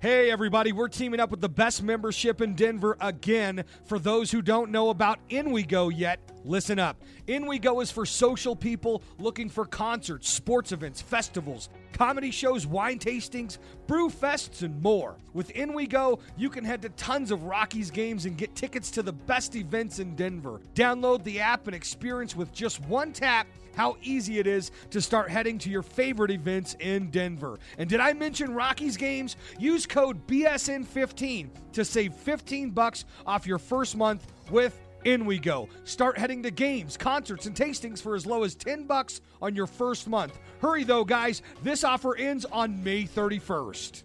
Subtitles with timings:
[0.00, 3.64] Hey, everybody, we're teaming up with the best membership in Denver again.
[3.84, 7.02] For those who don't know about In We Go yet, listen up.
[7.26, 12.64] In We Go is for social people looking for concerts, sports events, festivals, comedy shows,
[12.64, 13.58] wine tastings,
[13.88, 15.16] brew fests, and more.
[15.32, 18.92] With In We Go, you can head to tons of Rockies games and get tickets
[18.92, 20.60] to the best events in Denver.
[20.76, 23.48] Download the app and experience with just one tap
[23.78, 27.60] how easy it is to start heading to your favorite events in Denver.
[27.78, 29.36] And did I mention Rockies games?
[29.56, 35.68] Use code BSN15 to save 15 bucks off your first month with in we go.
[35.84, 39.68] Start heading to games, concerts, and tastings for as low as 10 bucks on your
[39.68, 40.40] first month.
[40.60, 41.42] Hurry though, guys.
[41.62, 44.02] This offer ends on May 31st.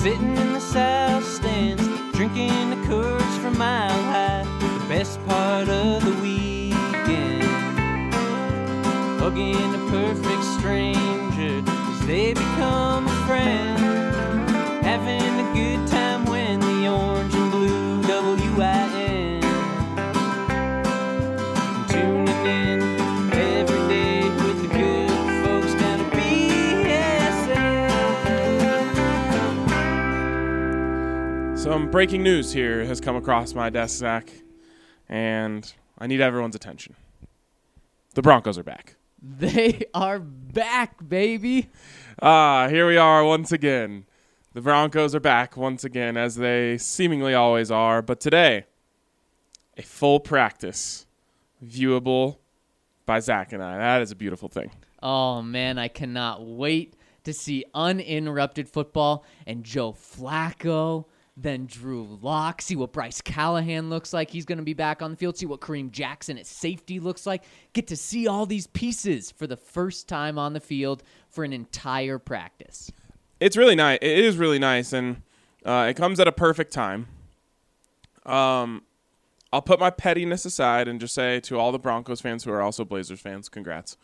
[0.00, 0.49] Sitting
[31.70, 34.28] Some breaking news here has come across my desk, Zach,
[35.08, 36.96] and I need everyone's attention.
[38.14, 38.96] The Broncos are back.
[39.22, 41.70] They are back, baby.
[42.20, 44.04] Ah, here we are once again.
[44.52, 48.02] The Broncos are back once again, as they seemingly always are.
[48.02, 48.64] But today,
[49.76, 51.06] a full practice,
[51.64, 52.38] viewable
[53.06, 53.78] by Zach and I.
[53.78, 54.72] That is a beautiful thing.
[55.04, 61.04] Oh man, I cannot wait to see uninterrupted football and Joe Flacco,
[61.42, 64.30] then Drew Lock, see what Bryce Callahan looks like.
[64.30, 65.36] He's going to be back on the field.
[65.36, 67.44] See what Kareem Jackson at safety looks like.
[67.72, 71.52] Get to see all these pieces for the first time on the field for an
[71.52, 72.90] entire practice.
[73.38, 73.98] It's really nice.
[74.02, 75.22] It is really nice, and
[75.64, 77.06] uh, it comes at a perfect time.
[78.26, 78.82] Um,
[79.52, 82.60] I'll put my pettiness aside and just say to all the Broncos fans who are
[82.60, 83.96] also Blazers fans, congrats.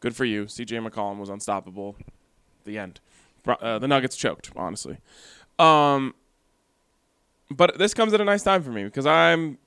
[0.00, 0.44] Good for you.
[0.44, 1.96] CJ McCollum was unstoppable.
[2.64, 3.00] The end.
[3.46, 4.98] Uh, the Nuggets choked, honestly.
[5.58, 6.14] Um,
[7.56, 9.58] but this comes at a nice time for me because I'm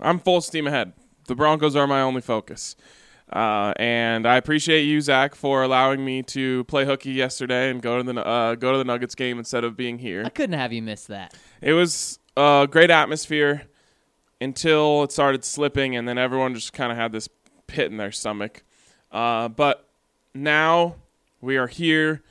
[0.00, 0.92] I'm full steam ahead.
[1.26, 2.76] The Broncos are my only focus.
[3.32, 8.02] Uh, and I appreciate you, Zach, for allowing me to play hooky yesterday and go
[8.02, 10.22] to the uh, go to the Nuggets game instead of being here.
[10.24, 11.34] I couldn't have you miss that.
[11.62, 13.62] It was a great atmosphere
[14.40, 17.28] until it started slipping, and then everyone just kind of had this
[17.66, 18.62] pit in their stomach.
[19.10, 19.88] Uh, but
[20.34, 20.96] now
[21.40, 22.22] we are here.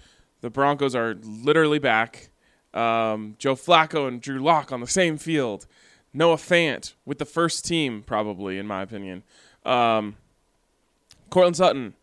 [0.41, 2.29] The Broncos are literally back.
[2.73, 5.67] Um, Joe Flacco and Drew Lock on the same field.
[6.13, 9.23] Noah Fant with the first team, probably, in my opinion.
[9.65, 10.15] Um,
[11.29, 11.93] Courtland Sutton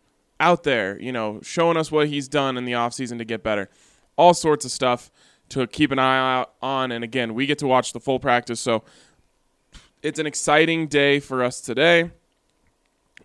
[0.40, 3.68] out there, you know, showing us what he's done in the offseason to get better.
[4.16, 5.10] All sorts of stuff
[5.50, 6.90] to keep an eye out on.
[6.90, 8.60] And again, we get to watch the full practice.
[8.60, 8.82] So
[10.02, 12.10] it's an exciting day for us today.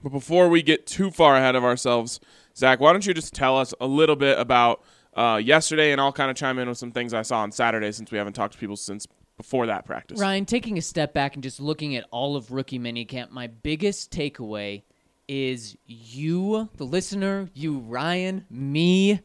[0.04, 2.20] But before we get too far ahead of ourselves,
[2.56, 4.84] Zach, why don't you just tell us a little bit about
[5.16, 7.92] uh, yesterday, and I'll kind of chime in with some things I saw on Saturday
[7.92, 10.20] since we haven't talked to people since before that practice.
[10.20, 14.12] Ryan, taking a step back and just looking at all of rookie minicamp, my biggest
[14.12, 14.84] takeaway
[15.28, 19.20] is you, the listener, you, Ryan, me,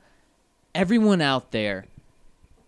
[0.75, 1.87] everyone out there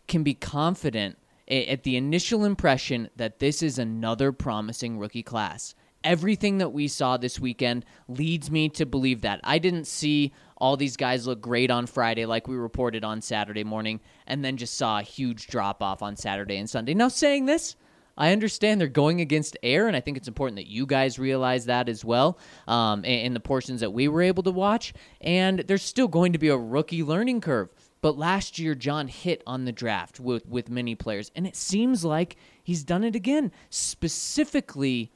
[0.07, 1.17] can be confident
[1.49, 5.75] at the initial impression that this is another promising rookie class.
[6.05, 9.41] Everything that we saw this weekend leads me to believe that.
[9.45, 13.65] I didn't see all these guys look great on Friday like we reported on Saturday
[13.65, 16.95] morning, and then just saw a huge drop off on Saturday and Sunday.
[16.95, 17.75] Now, saying this,
[18.17, 21.65] I understand they're going against air, and I think it's important that you guys realize
[21.65, 24.95] that as well um, in, in the portions that we were able to watch.
[25.21, 27.75] And there's still going to be a rookie learning curve.
[28.01, 32.05] But last year, John hit on the draft with, with many players, and it seems
[32.05, 35.11] like he's done it again, specifically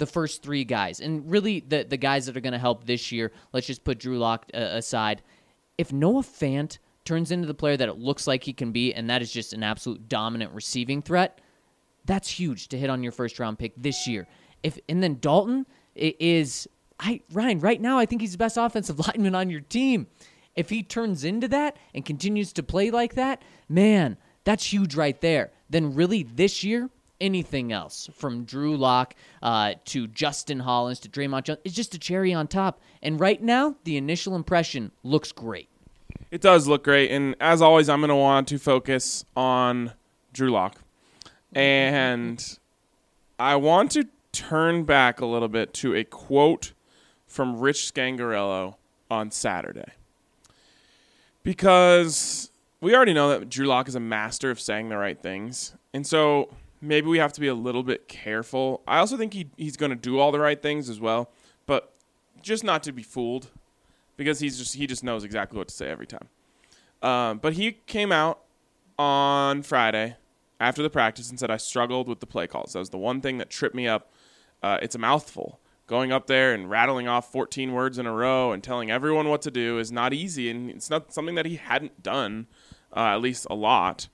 [0.00, 0.98] the first three guys.
[0.98, 4.00] And really, the, the guys that are going to help this year, let's just put
[4.00, 5.22] Drew Lock uh, aside.
[5.78, 9.08] If Noah Fant turns into the player that it looks like he can be, and
[9.08, 11.40] that is just an absolute dominant receiving threat,
[12.04, 14.26] that's huge to hit on your first round pick this year.
[14.62, 18.98] If and then Dalton is I Ryan right now I think he's the best offensive
[19.06, 20.06] lineman on your team.
[20.56, 25.20] If he turns into that and continues to play like that, man, that's huge right
[25.20, 25.52] there.
[25.68, 26.90] Then really this year,
[27.20, 31.98] anything else from Drew Lock uh, to Justin Hollins to Dre'Mont Jones is just a
[31.98, 32.80] cherry on top.
[33.02, 35.68] And right now, the initial impression looks great.
[36.30, 39.92] It does look great, and as always, I'm going to want to focus on
[40.32, 40.76] Drew Lock,
[41.52, 42.58] and
[43.38, 46.72] I want to turn back a little bit to a quote
[47.26, 48.76] from Rich Scangarello
[49.10, 49.92] on Saturday.
[51.42, 52.50] Because
[52.80, 55.74] we already know that Drew Lock is a master of saying the right things.
[55.92, 58.82] And so maybe we have to be a little bit careful.
[58.86, 61.30] I also think he, he's going to do all the right things as well,
[61.66, 61.94] but
[62.42, 63.50] just not to be fooled
[64.16, 66.28] because he's just he just knows exactly what to say every time.
[67.02, 68.40] Um, but he came out
[68.98, 70.16] on Friday
[70.58, 72.74] after the practice and said I struggled with the play calls.
[72.74, 74.12] That was the one thing that tripped me up.
[74.62, 75.58] Uh, it's a mouthful.
[75.86, 79.42] Going up there and rattling off 14 words in a row and telling everyone what
[79.42, 82.46] to do is not easy, and it's not something that he hadn't done,
[82.94, 84.06] uh, at least a lot,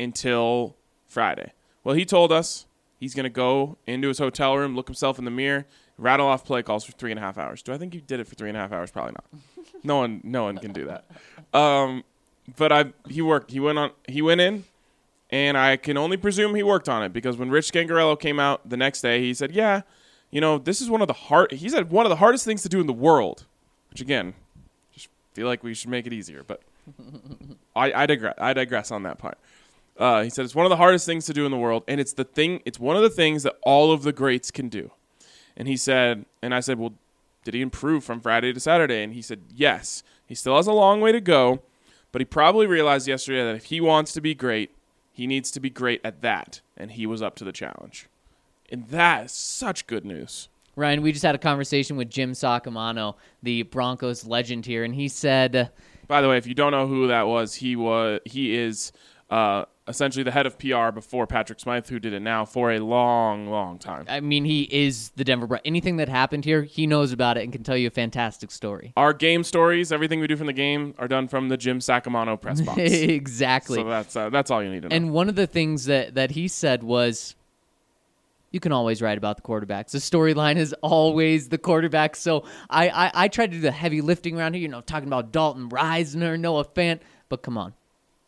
[0.00, 0.76] until
[1.06, 1.52] Friday.
[1.84, 2.66] Well, he told us
[3.00, 5.66] he's going to go into his hotel room, look himself in the mirror,
[5.98, 7.62] rattle off play calls for three and a half hours.
[7.62, 8.90] Do I think he did it for three and a half hours?
[8.90, 9.24] Probably not.
[9.82, 11.04] no one, no one can do that.
[11.52, 12.04] Um,
[12.56, 13.50] but I, he worked.
[13.50, 13.90] He went on.
[14.08, 14.64] He went in,
[15.30, 18.68] and I can only presume he worked on it because when Rich Scangarello came out
[18.68, 19.82] the next day, he said, "Yeah,
[20.30, 22.62] you know, this is one of the hard." He said one of the hardest things
[22.62, 23.46] to do in the world,
[23.90, 24.34] which again,
[24.92, 26.42] just feel like we should make it easier.
[26.44, 26.62] But
[27.76, 28.34] I, I digress.
[28.38, 29.38] I digress on that part.
[29.96, 32.00] Uh, he said it's one of the hardest things to do in the world, and
[32.00, 32.62] it's the thing.
[32.64, 34.90] It's one of the things that all of the greats can do.
[35.56, 36.94] And he said, and I said, well,
[37.44, 39.02] did he improve from Friday to Saturday?
[39.02, 40.02] And he said, yes.
[40.26, 41.62] He still has a long way to go,
[42.10, 44.70] but he probably realized yesterday that if he wants to be great,
[45.12, 48.08] he needs to be great at that, and he was up to the challenge.
[48.70, 50.48] And that is such good news.
[50.74, 55.08] Ryan, we just had a conversation with Jim Saccomano, the Broncos legend here, and he
[55.08, 55.70] said,
[56.08, 58.90] By the way, if you don't know who that was, he was he is
[59.28, 62.78] uh, essentially the head of PR before Patrick Smyth, who did it now for a
[62.78, 64.04] long, long time.
[64.08, 67.42] I mean, he is the Denver Bron- Anything that happened here, he knows about it
[67.42, 68.92] and can tell you a fantastic story.
[68.96, 72.40] Our game stories, everything we do from the game, are done from the Jim Saccomano
[72.40, 72.78] press box.
[72.80, 73.78] exactly.
[73.78, 74.94] so that's uh, that's all you need to know.
[74.94, 77.34] And one of the things that, that he said was,
[78.52, 79.90] you can always write about the quarterbacks.
[79.92, 82.14] The storyline is always the quarterback.
[82.14, 85.08] So I, I, I try to do the heavy lifting around here, you know, talking
[85.08, 87.00] about Dalton Risner, Noah Fant,
[87.30, 87.72] but come on.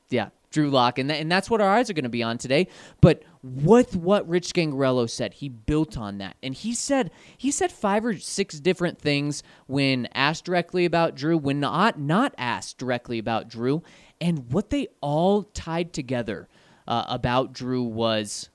[0.08, 2.68] Yeah, Drew Lock, and, and that's what our eyes are going to be on today.
[3.00, 7.72] But with what Rich Scangarello said, he built on that, and he said he said
[7.72, 13.18] five or six different things when asked directly about Drew, when not not asked directly
[13.18, 13.82] about Drew,
[14.20, 16.48] and what they all tied together
[16.86, 18.48] uh, about Drew was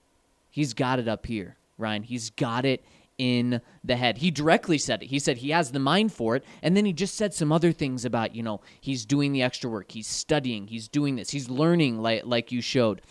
[0.49, 2.03] he's got it up here, Ryan.
[2.03, 2.81] He's got it
[3.19, 4.17] in the head.
[4.17, 5.07] He directly said it.
[5.07, 6.43] He said he has the mind for it.
[6.63, 9.69] And then he just said some other things about, you know, he's doing the extra
[9.69, 13.01] work, he's studying, he's doing this, he's learning like like you showed.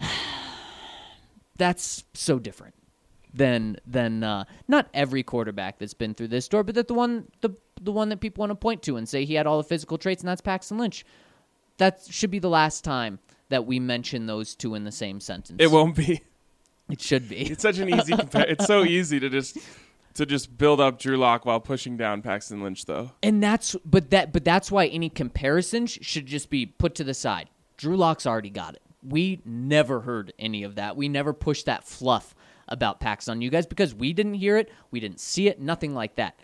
[1.56, 2.74] That's so different
[3.32, 7.28] than than uh, not every quarterback that's been through this door, but that the one
[7.40, 7.50] the
[7.80, 9.98] the one that people want to point to and say he had all the physical
[9.98, 11.04] traits, and that's Paxton Lynch.
[11.78, 15.62] That should be the last time that we mention those two in the same sentence.
[15.62, 16.20] it won't be.
[16.90, 17.36] It should be.
[17.50, 18.12] It's such an easy.
[18.12, 19.58] Compa- it's so easy to just
[20.14, 23.12] to just build up Drew Lock while pushing down Paxton Lynch, though.
[23.22, 27.04] And that's but that but that's why any comparison sh- should just be put to
[27.04, 27.48] the side.
[27.76, 28.82] Drew Lock's already got it.
[29.02, 30.96] We never heard any of that.
[30.96, 32.34] We never pushed that fluff
[32.68, 35.94] about Pax on you guys because we didn't hear it, we didn't see it, nothing
[35.94, 36.40] like that.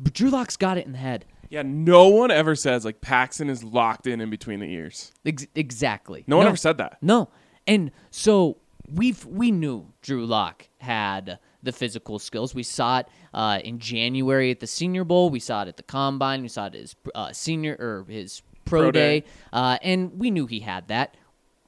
[0.00, 1.26] But Drew Lock's got it in the head.
[1.50, 5.12] Yeah, no one ever says like Paxton is locked in in between the ears.
[5.24, 6.24] Ex- exactly.
[6.26, 6.98] No one ever said that.
[7.00, 7.28] No.
[7.66, 8.56] And so
[8.92, 12.54] we've we knew Drew Lock had the physical skills.
[12.54, 15.30] We saw it uh, in January at the Senior Bowl.
[15.30, 16.42] We saw it at the Combine.
[16.42, 19.26] We saw it at his uh, senior or his pro, Pro day, day.
[19.52, 21.16] Uh, and we knew he had that.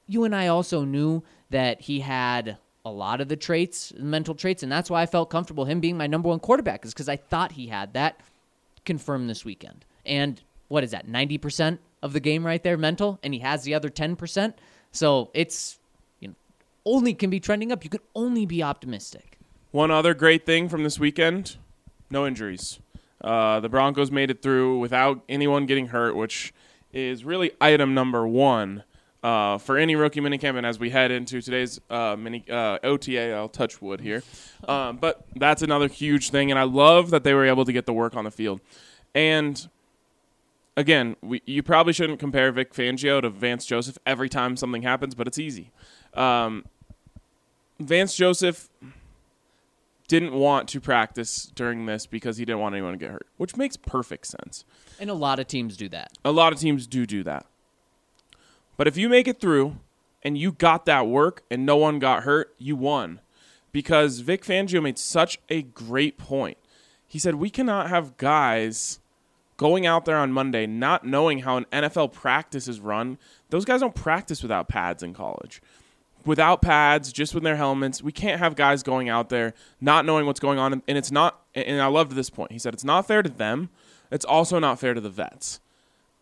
[0.06, 4.62] You and I also knew that he had a lot of the traits, mental traits,
[4.62, 7.16] and that's why I felt comfortable him being my number one quarterback is because I
[7.16, 8.20] thought he had that.
[8.84, 11.08] Confirmed this weekend, and what is that?
[11.08, 14.56] Ninety percent of the game right there, mental, and he has the other ten percent.
[14.92, 15.80] So it's
[16.86, 17.84] only can be trending up.
[17.84, 19.38] You can only be optimistic.
[19.72, 21.56] One other great thing from this weekend:
[22.10, 22.78] no injuries.
[23.20, 26.54] Uh, the Broncos made it through without anyone getting hurt, which
[26.92, 28.84] is really item number one
[29.22, 30.56] uh, for any rookie minicamp.
[30.56, 34.22] And as we head into today's uh, mini uh, OTA, I'll touch wood here,
[34.68, 36.50] um, but that's another huge thing.
[36.50, 38.60] And I love that they were able to get the work on the field.
[39.14, 39.68] And
[40.76, 45.14] again, we, you probably shouldn't compare Vic Fangio to Vance Joseph every time something happens,
[45.14, 45.72] but it's easy.
[46.14, 46.64] Um,
[47.78, 48.68] Vance Joseph
[50.08, 53.56] didn't want to practice during this because he didn't want anyone to get hurt, which
[53.56, 54.64] makes perfect sense.
[55.00, 56.12] And a lot of teams do that.
[56.24, 57.46] A lot of teams do do that.
[58.76, 59.78] But if you make it through
[60.22, 63.20] and you got that work and no one got hurt, you won.
[63.72, 66.56] Because Vic Fangio made such a great point.
[67.06, 69.00] He said, We cannot have guys
[69.56, 73.18] going out there on Monday not knowing how an NFL practice is run.
[73.50, 75.62] Those guys don't practice without pads in college.
[76.26, 78.02] Without pads, just with their helmets.
[78.02, 80.82] We can't have guys going out there not knowing what's going on.
[80.86, 82.52] And it's not, and I loved this point.
[82.52, 83.70] He said it's not fair to them.
[84.10, 85.60] It's also not fair to the vets.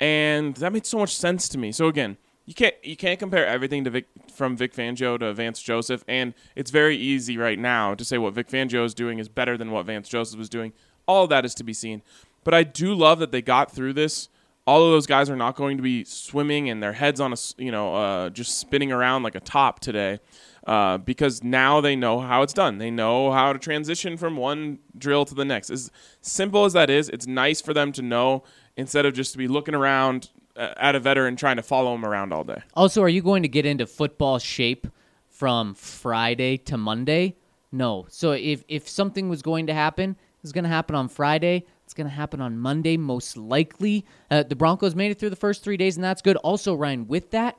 [0.00, 1.72] And that made so much sense to me.
[1.72, 5.62] So again, you can't you can't compare everything to Vic, from Vic Fangio to Vance
[5.62, 9.28] Joseph, and it's very easy right now to say what Vic Fangio is doing is
[9.28, 10.72] better than what Vance Joseph was doing.
[11.06, 12.02] All that is to be seen,
[12.42, 14.28] but I do love that they got through this.
[14.66, 17.36] All of those guys are not going to be swimming and their heads on a
[17.58, 20.20] you know uh, just spinning around like a top today,
[20.66, 22.78] uh, because now they know how it's done.
[22.78, 25.70] They know how to transition from one drill to the next.
[25.70, 25.90] As
[26.22, 28.44] simple as that is, it's nice for them to know
[28.76, 32.04] instead of just to be looking around uh, at a veteran trying to follow him
[32.04, 32.62] around all day.
[32.74, 34.86] Also, are you going to get into football shape
[35.28, 37.36] from Friday to Monday?
[37.70, 38.06] No.
[38.08, 41.66] So if if something was going to happen, it's going to happen on Friday.
[41.84, 44.06] It's going to happen on Monday, most likely.
[44.30, 46.36] Uh, the Broncos made it through the first three days, and that's good.
[46.38, 47.58] Also, Ryan, with that,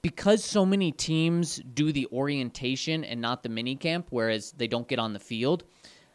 [0.00, 4.86] because so many teams do the orientation and not the mini camp, whereas they don't
[4.86, 5.64] get on the field,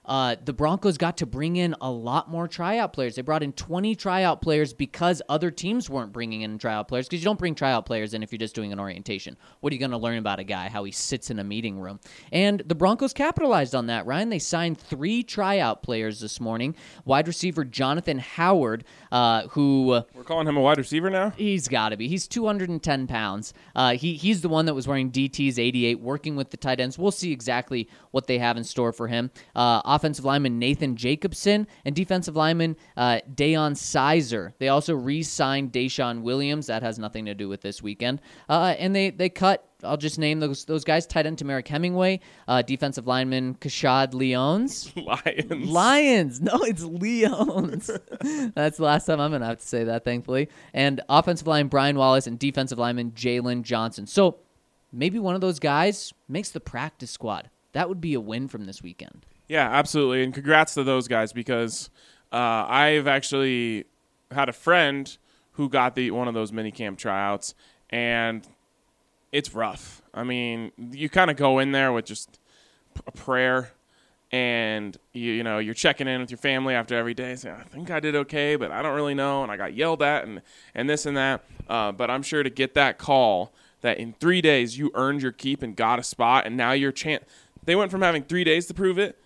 [0.05, 3.15] uh, the Broncos got to bring in a lot more tryout players.
[3.15, 7.21] They brought in 20 tryout players because other teams weren't bringing in tryout players because
[7.21, 9.37] you don't bring tryout players in if you're just doing an orientation.
[9.61, 11.79] What are you going to learn about a guy, how he sits in a meeting
[11.79, 11.99] room?
[12.31, 14.29] And the Broncos capitalized on that, Ryan.
[14.29, 16.75] They signed three tryout players this morning.
[17.05, 21.29] Wide receiver Jonathan Howard, uh, who We're calling him a wide receiver now.
[21.31, 22.07] He's got to be.
[22.07, 23.53] He's 210 pounds.
[23.75, 26.97] Uh, he he's the one that was wearing DT's 88, working with the tight ends.
[26.97, 29.31] We'll see exactly what they have in store for him.
[29.55, 34.53] Uh, offensive lineman Nathan Jacobson and defensive lineman uh, Deyon Sizer.
[34.59, 36.67] They also re-signed DeShawn Williams.
[36.67, 38.21] That has nothing to do with this weekend.
[38.49, 39.67] Uh, and they they cut.
[39.83, 41.05] I'll just name those those guys.
[41.05, 44.93] Tight end Temarrick Hemingway, uh, defensive lineman Kashad Leons.
[44.95, 45.69] Lions.
[45.69, 46.41] Lions.
[46.41, 48.53] No, it's Leons.
[48.55, 50.49] That's the last time I'm going to have to say that, thankfully.
[50.73, 54.07] And offensive line Brian Wallace and defensive lineman Jalen Johnson.
[54.07, 54.37] So
[54.91, 57.49] maybe one of those guys makes the practice squad.
[57.73, 59.25] That would be a win from this weekend.
[59.47, 60.23] Yeah, absolutely.
[60.23, 61.89] And congrats to those guys because
[62.31, 63.85] uh, I've actually
[64.31, 65.15] had a friend
[65.53, 67.53] who got the one of those mini camp tryouts,
[67.89, 68.47] and
[69.31, 70.01] it's rough.
[70.13, 72.39] I mean, you kind of go in there with just
[73.05, 73.71] a prayer,
[74.31, 77.63] and you, you know you're checking in with your family after every day, saying, "I
[77.63, 80.41] think I did okay, but I don't really know," and I got yelled at, and
[80.73, 81.43] and this and that.
[81.69, 85.31] Uh, but I'm sure to get that call that in three days you earned your
[85.31, 87.23] keep and got a spot, and now your chance.
[87.65, 89.17] They went from having three days to prove it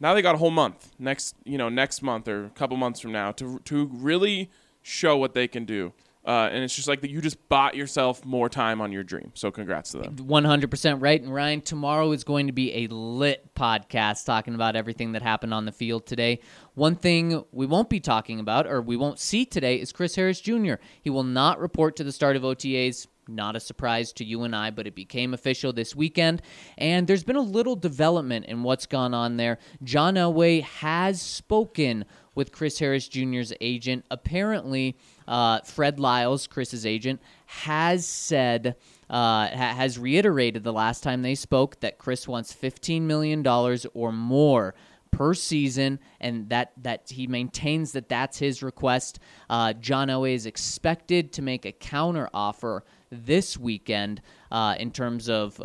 [0.00, 3.00] now they got a whole month next you know next month or a couple months
[3.00, 4.50] from now to to really
[4.82, 5.92] show what they can do
[6.26, 9.30] uh, and it's just like that you just bought yourself more time on your dream
[9.34, 11.20] so congrats to them 100% right.
[11.20, 15.52] And Ryan, tomorrow is going to be a lit podcast talking about everything that happened
[15.52, 16.40] on the field today.
[16.74, 20.40] One thing we won't be talking about or we won't see today is Chris Harris
[20.40, 20.74] Jr.
[21.02, 23.06] He will not report to the start of OTAs.
[23.28, 26.42] Not a surprise to you and I, but it became official this weekend.
[26.76, 29.58] And there's been a little development in what's gone on there.
[29.82, 32.04] John Elway has spoken
[32.34, 34.04] with Chris Harris Jr.'s agent.
[34.10, 38.76] Apparently, uh, Fred Lyles, Chris's agent, has said,
[39.08, 43.46] uh, ha- has reiterated the last time they spoke that Chris wants $15 million
[43.94, 44.74] or more
[45.14, 49.18] per season, and that that he maintains that that's his request.
[49.48, 55.28] Uh, John Elway is expected to make a counter offer this weekend uh, in terms
[55.28, 55.64] of uh,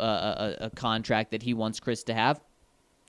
[0.60, 2.40] a, a contract that he wants Chris to have.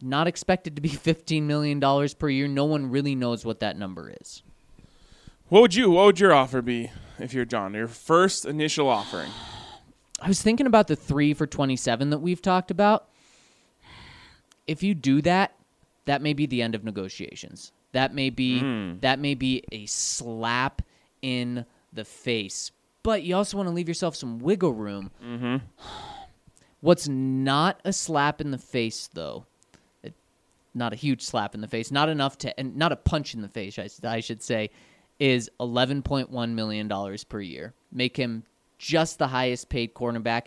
[0.01, 1.79] Not expected to be $15 million
[2.17, 2.47] per year.
[2.47, 4.41] No one really knows what that number is.
[5.49, 9.29] what would you what would your offer be if you're john your first initial offering
[10.21, 13.07] I was thinking about the three for 27 that we've talked about.
[14.67, 15.55] If you do that,
[16.05, 17.71] that may be the end of negotiations.
[17.93, 18.59] That may be
[19.01, 20.81] that may be a slap
[21.21, 22.71] in the face.
[23.03, 25.11] But you also want to leave yourself some wiggle room.
[25.23, 25.57] Mm-hmm.
[26.81, 29.45] What's not a slap in the face, though,
[30.03, 30.13] it-
[30.73, 33.41] not a huge slap in the face, not enough to, and not a punch in
[33.41, 34.69] the face, I, I should say,
[35.19, 37.73] is $11.1 million per year.
[37.91, 38.43] Make him
[38.81, 40.45] just the highest paid cornerback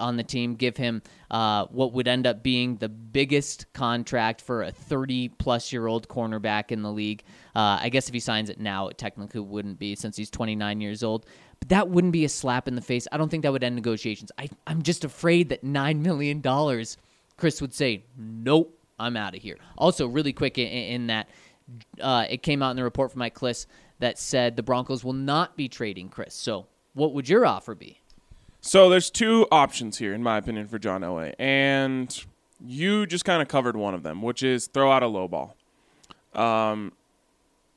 [0.00, 0.54] on the team.
[0.54, 5.70] Give him uh, what would end up being the biggest contract for a 30 plus
[5.70, 7.22] year old cornerback in the league.
[7.54, 10.80] Uh, I guess if he signs it now, it technically wouldn't be since he's 29
[10.80, 11.26] years old.
[11.60, 13.06] But that wouldn't be a slap in the face.
[13.12, 14.32] I don't think that would end negotiations.
[14.38, 16.42] I, I'm just afraid that $9 million,
[17.36, 19.58] Chris would say, nope, I'm out of here.
[19.76, 21.28] Also, really quick in, in that,
[22.00, 23.66] uh, it came out in the report from Mike Klis
[23.98, 26.34] that said the Broncos will not be trading Chris.
[26.34, 26.66] So,
[26.98, 28.00] what would your offer be?
[28.60, 32.24] So there's two options here, in my opinion, for John Elway, and
[32.60, 35.56] you just kind of covered one of them, which is throw out a low ball.
[36.34, 36.92] Um,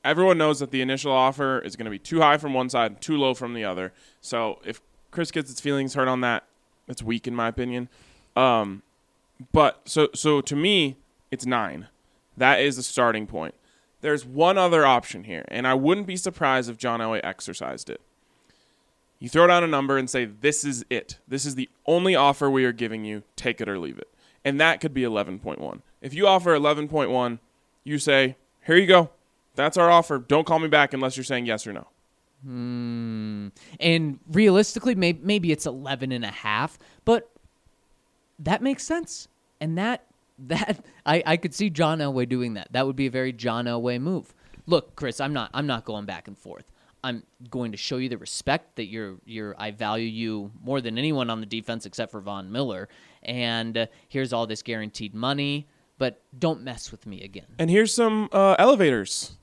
[0.04, 3.00] everyone knows that the initial offer is going to be too high from one side,
[3.00, 3.94] too low from the other.
[4.22, 6.44] So if Chris gets his feelings hurt on that,
[6.88, 7.90] it's weak in my opinion.
[8.36, 8.82] Um,
[9.52, 10.98] but so so to me,
[11.30, 11.88] it's nine.
[12.36, 13.54] That is the starting point.
[14.02, 18.02] There's one other option here, and I wouldn't be surprised if John Elway exercised it.
[19.22, 21.20] You throw down a number and say, This is it.
[21.28, 23.22] This is the only offer we are giving you.
[23.36, 24.12] Take it or leave it.
[24.44, 25.82] And that could be 11.1.
[26.02, 27.40] If you offer 11.1,
[27.84, 28.36] you say,
[28.66, 29.12] Here you go.
[29.54, 30.18] That's our offer.
[30.18, 31.88] Don't call me back unless you're saying yes or no.
[32.44, 33.50] Hmm.
[33.80, 37.30] And realistically, maybe, maybe it's 11 and a half, but
[38.40, 39.28] that makes sense.
[39.60, 40.08] And that,
[40.40, 42.70] that, I, I could see John Elway doing that.
[42.72, 44.34] That would be a very John Elway move.
[44.66, 46.66] Look, Chris, I'm not, I'm not going back and forth.
[47.04, 50.98] I'm going to show you the respect that you're, you're, I value you more than
[50.98, 52.90] anyone on the defense except for Von Miller.
[53.24, 55.68] And uh, here's all this guaranteed money,
[55.98, 57.48] but don't mess with me again.
[57.58, 59.38] And here's some uh, elevators.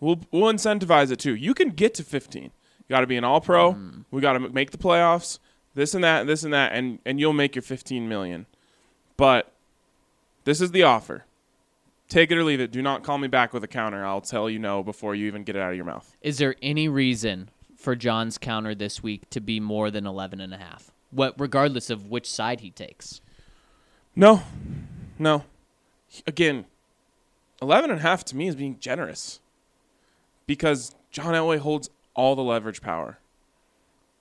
[0.00, 1.34] We'll, we'll incentivize it too.
[1.34, 2.42] You can get to 15.
[2.42, 2.50] You
[2.90, 3.76] got to be an all pro.
[4.10, 5.38] We got to make the playoffs.
[5.74, 8.46] This and that, this and that, and, and you'll make your 15 million.
[9.16, 9.52] But
[10.44, 11.24] this is the offer.
[12.12, 12.70] Take it or leave it.
[12.70, 14.04] Do not call me back with a counter.
[14.04, 16.14] I'll tell you no before you even get it out of your mouth.
[16.20, 20.52] Is there any reason for John's counter this week to be more than 11 and
[20.52, 20.92] a half?
[21.10, 23.22] What regardless of which side he takes.
[24.14, 24.42] No,
[25.18, 25.44] no.
[26.26, 26.66] Again,
[27.62, 29.40] 11 and a half to me is being generous
[30.46, 33.20] because John Elway holds all the leverage power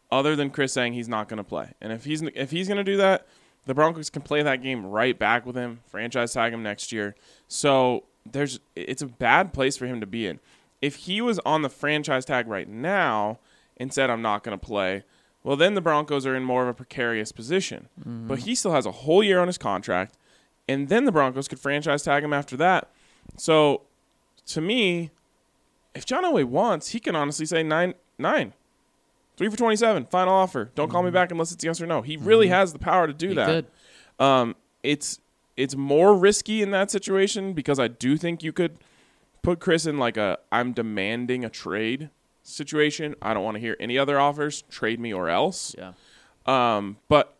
[0.10, 1.74] other than Chris saying he's not going to play.
[1.81, 3.27] And if he's if he's going to do that,
[3.65, 7.15] the Broncos can play that game right back with him, franchise tag him next year.
[7.48, 10.39] So there's it's a bad place for him to be in.
[10.82, 13.39] If he was on the franchise tag right now
[13.77, 15.03] and said I'm not going to play,
[15.44, 17.88] well then the Broncos are in more of a precarious position.
[18.00, 18.27] Mm-hmm.
[18.27, 20.18] But he still has a whole year on his contract,
[20.68, 22.89] and then the Broncos could franchise tag him after that.
[23.38, 23.82] So
[24.48, 25.12] to me,
[25.94, 28.53] if John Elway wants, he can honestly say nine nine.
[29.41, 30.69] Three for twenty seven, final offer.
[30.75, 32.03] Don't call me back unless it's yes or no.
[32.03, 33.48] He really has the power to do He that.
[33.48, 34.24] could.
[34.24, 35.19] Um, it's
[35.57, 38.77] it's more risky in that situation because I do think you could
[39.41, 42.12] put Chris in like a I'm demanding a trade
[42.43, 43.16] situation.
[43.20, 44.61] I don't want to hear any other offers.
[44.70, 45.75] Trade me or else.
[45.75, 45.94] Yeah.
[46.46, 47.35] Um, but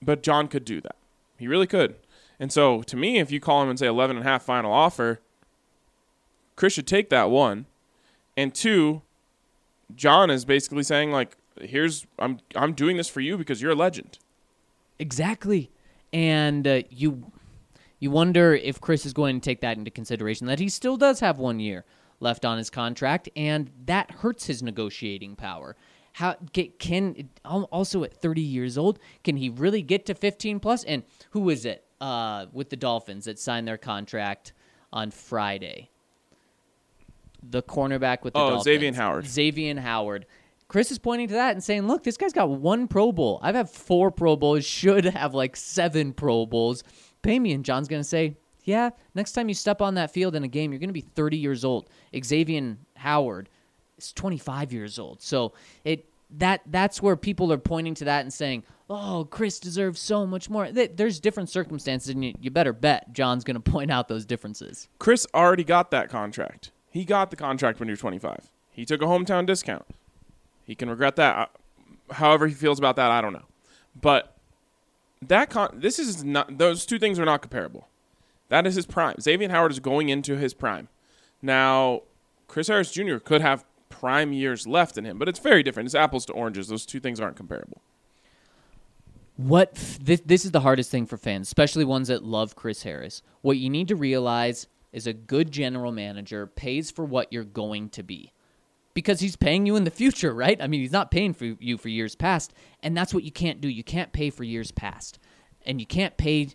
[0.00, 0.94] but John could do that.
[1.38, 1.96] He really could.
[2.38, 4.72] And so to me, if you call him and say 11 and a half final
[4.72, 5.18] offer,
[6.54, 7.66] Chris should take that one.
[8.36, 9.02] And two,
[9.96, 13.76] John is basically saying like, here's I'm I'm doing this for you because you're a
[13.76, 14.18] legend.
[14.98, 15.70] Exactly.
[16.12, 17.32] And uh, you
[17.98, 21.20] you wonder if Chris is going to take that into consideration that he still does
[21.20, 21.84] have 1 year
[22.18, 25.76] left on his contract and that hurts his negotiating power.
[26.14, 30.84] How ca- can also at 30 years old can he really get to 15 plus
[30.84, 34.52] and who is it uh, with the Dolphins that signed their contract
[34.92, 35.91] on Friday?
[37.42, 38.64] The cornerback with the Oh, Dolphins.
[38.64, 39.26] Xavier Howard.
[39.26, 40.26] Xavier Howard.
[40.68, 43.38] Chris is pointing to that and saying, "Look, this guy's got one Pro Bowl.
[43.42, 44.64] I've had four Pro Bowls.
[44.66, 46.82] Should have like seven Pro Bowls.
[47.22, 50.44] Pay me." And John's gonna say, "Yeah, next time you step on that field in
[50.44, 51.90] a game, you're gonna be 30 years old."
[52.24, 53.48] Xavier Howard
[53.98, 55.20] is 25 years old.
[55.20, 55.52] So
[55.84, 56.06] it
[56.38, 60.48] that that's where people are pointing to that and saying, "Oh, Chris deserves so much
[60.48, 64.88] more." There's different circumstances, and you, you better bet John's gonna point out those differences.
[64.98, 66.70] Chris already got that contract.
[66.92, 68.50] He got the contract when he was 25.
[68.70, 69.86] He took a hometown discount.
[70.64, 71.36] He can regret that.
[71.36, 71.46] Uh,
[72.14, 73.46] However he feels about that, I don't know.
[73.98, 74.36] But
[75.22, 77.88] that con- this is not those two things are not comparable.
[78.50, 79.14] That is his prime.
[79.18, 80.88] Xavier Howard is going into his prime.
[81.40, 82.02] Now,
[82.48, 83.16] Chris Harris Jr.
[83.16, 85.86] could have prime years left in him, but it's very different.
[85.86, 86.68] It's apples to oranges.
[86.68, 87.80] Those two things aren't comparable.
[89.36, 92.82] What f- this, this is the hardest thing for fans, especially ones that love Chris
[92.82, 93.22] Harris.
[93.40, 97.88] What you need to realize is a good general manager pays for what you're going
[97.90, 98.32] to be.
[98.94, 100.60] Because he's paying you in the future, right?
[100.60, 102.52] I mean, he's not paying for you for years past,
[102.82, 103.68] and that's what you can't do.
[103.68, 105.18] You can't pay for years past.
[105.64, 106.48] And you can't pay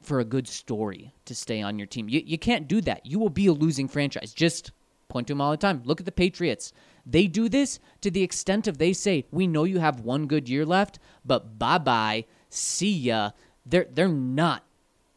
[0.00, 2.08] for a good story to stay on your team.
[2.08, 3.04] You, you can't do that.
[3.04, 4.32] You will be a losing franchise.
[4.32, 4.70] Just
[5.08, 5.82] point to them all the time.
[5.84, 6.72] Look at the Patriots.
[7.04, 10.48] They do this to the extent of they say, "We know you have one good
[10.48, 13.30] year left, but bye bye, see ya."
[13.64, 14.64] They're they're not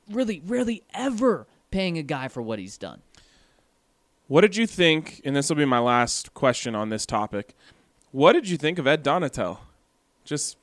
[0.10, 3.02] really, really ever paying a guy for what he's done.
[4.28, 5.22] What did you think?
[5.26, 7.56] And this will be my last question on this topic.
[8.12, 9.60] What did you think of Ed Donatell?
[10.24, 10.58] Just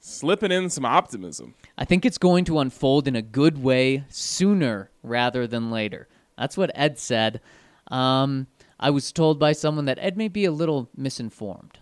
[0.00, 1.54] slipping in some optimism.
[1.76, 6.08] I think it's going to unfold in a good way sooner rather than later.
[6.36, 7.40] That's what Ed said.
[7.88, 8.46] Um,
[8.78, 11.78] I was told by someone that Ed may be a little misinformed.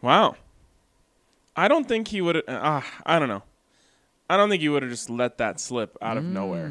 [0.00, 0.36] Wow.
[1.56, 2.48] I don't think he would.
[2.48, 3.42] Uh, I don't know.
[4.28, 6.70] I don't think he would have just let that slip out of nowhere.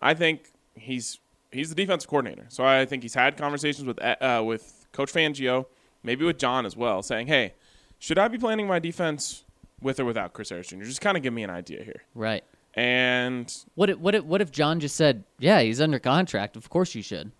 [0.00, 1.18] I think he's
[1.52, 5.66] he's the defensive coordinator, so I think he's had conversations with uh, with Coach Fangio,
[6.02, 7.54] maybe with John as well, saying, "Hey,
[7.98, 9.44] should I be planning my defense
[9.80, 10.82] with or without Chris Harris Jr.
[10.82, 12.02] Just kind of give me an idea here.
[12.14, 12.44] Right.
[12.74, 16.56] And What if, what if, what if John just said, "Yeah, he's under contract.
[16.56, 17.32] Of course you should."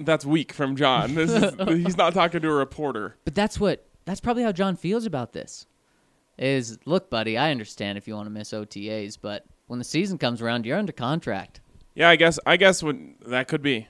[0.00, 1.14] that's weak from John.
[1.14, 3.16] This is, he's not talking to a reporter.
[3.24, 5.66] But that's what that's probably how John feels about this.
[6.36, 10.18] Is look, buddy, I understand if you want to miss OTAs, but when the season
[10.18, 11.60] comes around, you're under contract.
[11.94, 13.86] Yeah, I guess I guess what that could be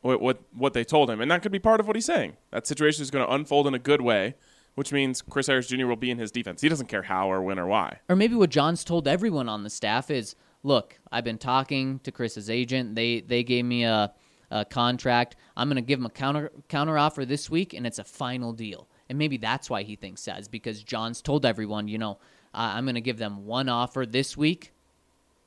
[0.00, 2.36] what what what they told him, and that could be part of what he's saying.
[2.50, 4.34] That situation is going to unfold in a good way,
[4.74, 5.86] which means Chris Harris Jr.
[5.86, 6.60] will be in his defense.
[6.60, 8.00] He doesn't care how or when or why.
[8.08, 12.12] Or maybe what John's told everyone on the staff is, look, I've been talking to
[12.12, 12.94] Chris's agent.
[12.94, 14.12] They they gave me a,
[14.50, 15.36] a contract.
[15.56, 18.52] I'm going to give him a counter counter offer this week, and it's a final
[18.52, 18.88] deal.
[19.08, 22.18] And maybe that's why he thinks is because John's told everyone, you know,
[22.54, 24.72] uh, I'm going to give them one offer this week,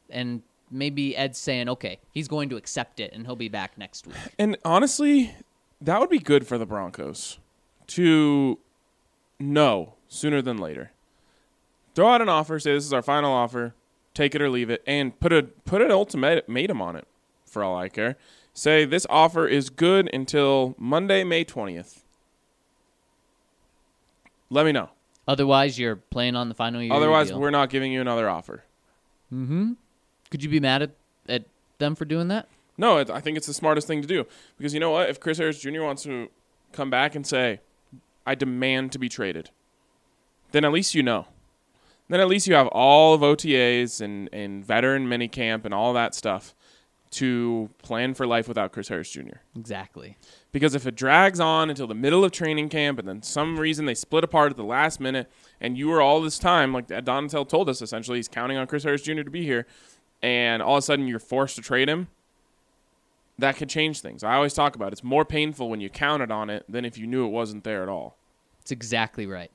[0.10, 4.08] and maybe Ed's saying, okay, he's going to accept it, and he'll be back next
[4.08, 4.16] week.
[4.40, 5.36] And honestly,
[5.80, 7.40] that would be good for the Broncos
[7.88, 8.58] to
[9.40, 10.92] know sooner than later.
[11.94, 13.74] Throw out an offer, say this is our final offer,
[14.14, 17.08] take it or leave it, and put a put an ultimatum on it.
[17.46, 18.16] For all I care,
[18.54, 22.06] say this offer is good until Monday, May twentieth.
[24.52, 24.90] Let me know.
[25.28, 26.94] Otherwise, you're playing on the final year.
[26.94, 28.64] Otherwise, we're not giving you another offer.
[29.34, 29.78] Mhm.
[30.30, 30.92] Could you be mad at,
[31.30, 31.46] at
[31.78, 32.48] them for doing that?
[32.78, 34.26] No, it, I think it's the smartest thing to do
[34.58, 35.10] because you know what?
[35.10, 35.82] If Chris Harris Jr.
[35.84, 36.30] wants to
[36.74, 37.62] come back and say,
[38.26, 39.52] "I demand to be traded,"
[40.52, 41.28] then at least you know.
[42.10, 46.14] Then at least you have all of OTAs and and veteran minicamp and all that
[46.14, 46.54] stuff
[47.12, 49.38] to plan for life without Chris Harris Jr.
[49.56, 50.18] Exactly.
[50.52, 53.86] Because if it drags on until the middle of training camp and then some reason
[53.86, 57.48] they split apart at the last minute and you were all this time, like Donatell
[57.48, 59.22] told us essentially, he's counting on Chris Harris Jr.
[59.22, 59.66] to be here,
[60.22, 62.08] and all of a sudden you're forced to trade him,
[63.38, 64.24] that could change things.
[64.24, 64.94] I always talk about it.
[64.94, 67.82] it's more painful when you counted on it than if you knew it wasn't there
[67.82, 68.18] at all.
[68.62, 69.52] It's exactly right.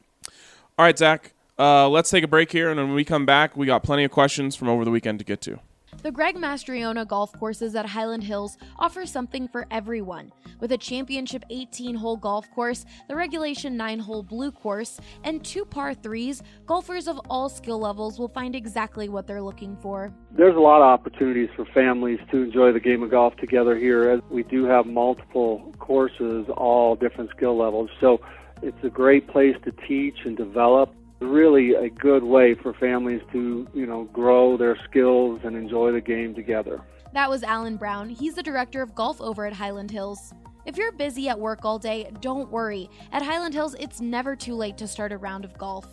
[0.79, 3.67] All right, Zach, uh, let's take a break here, and when we come back, we
[3.67, 5.61] got plenty of questions from over the weekend to get to.
[6.03, 10.33] The Greg Mastriona golf courses at Hyland Hills offer something for everyone.
[10.61, 15.65] With a championship 18 hole golf course, the regulation 9 hole blue course, and two
[15.65, 20.13] par threes, golfers of all skill levels will find exactly what they're looking for.
[20.31, 24.21] There's a lot of opportunities for families to enjoy the game of golf together here
[24.31, 27.91] we do have multiple courses, all different skill levels.
[28.01, 28.21] So
[28.63, 30.95] it's a great place to teach and develop.
[31.21, 36.01] Really a good way for families to, you know, grow their skills and enjoy the
[36.01, 36.81] game together.
[37.15, 38.11] That was Alan Brown.
[38.11, 40.35] He's the director of golf over at Hyland Hills.
[40.67, 42.91] If you're busy at work all day, don't worry.
[43.13, 45.87] At Hyland Hills, it's never too late to start a round of golf.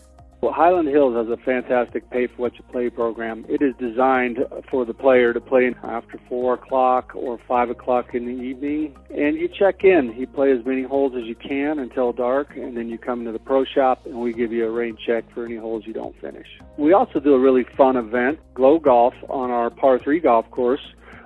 [0.43, 3.45] Well, Hyland Hills has a fantastic pay for what you play program.
[3.47, 8.25] It is designed for the player to play after 4 o'clock or 5 o'clock in
[8.25, 8.93] the evening.
[9.09, 10.13] And you check in.
[10.17, 13.31] You play as many holes as you can until dark, and then you come into
[13.31, 16.19] the pro shop and we give you a rain check for any holes you don't
[16.19, 16.47] finish.
[16.75, 20.85] We also do a really fun event, Glow Golf, on our par 3 golf course.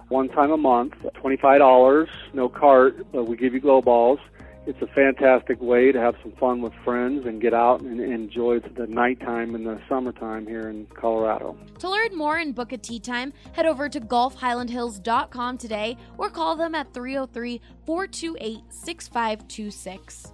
[0.10, 4.20] One time a month, $25, no cart, but we give you glow balls
[4.68, 8.60] it's a fantastic way to have some fun with friends and get out and enjoy
[8.60, 11.58] the nighttime in the summertime here in Colorado.
[11.80, 16.58] To learn more and book a tea time, head over to golfhylandhills.com today or call
[16.58, 20.34] them at 303 428 6526.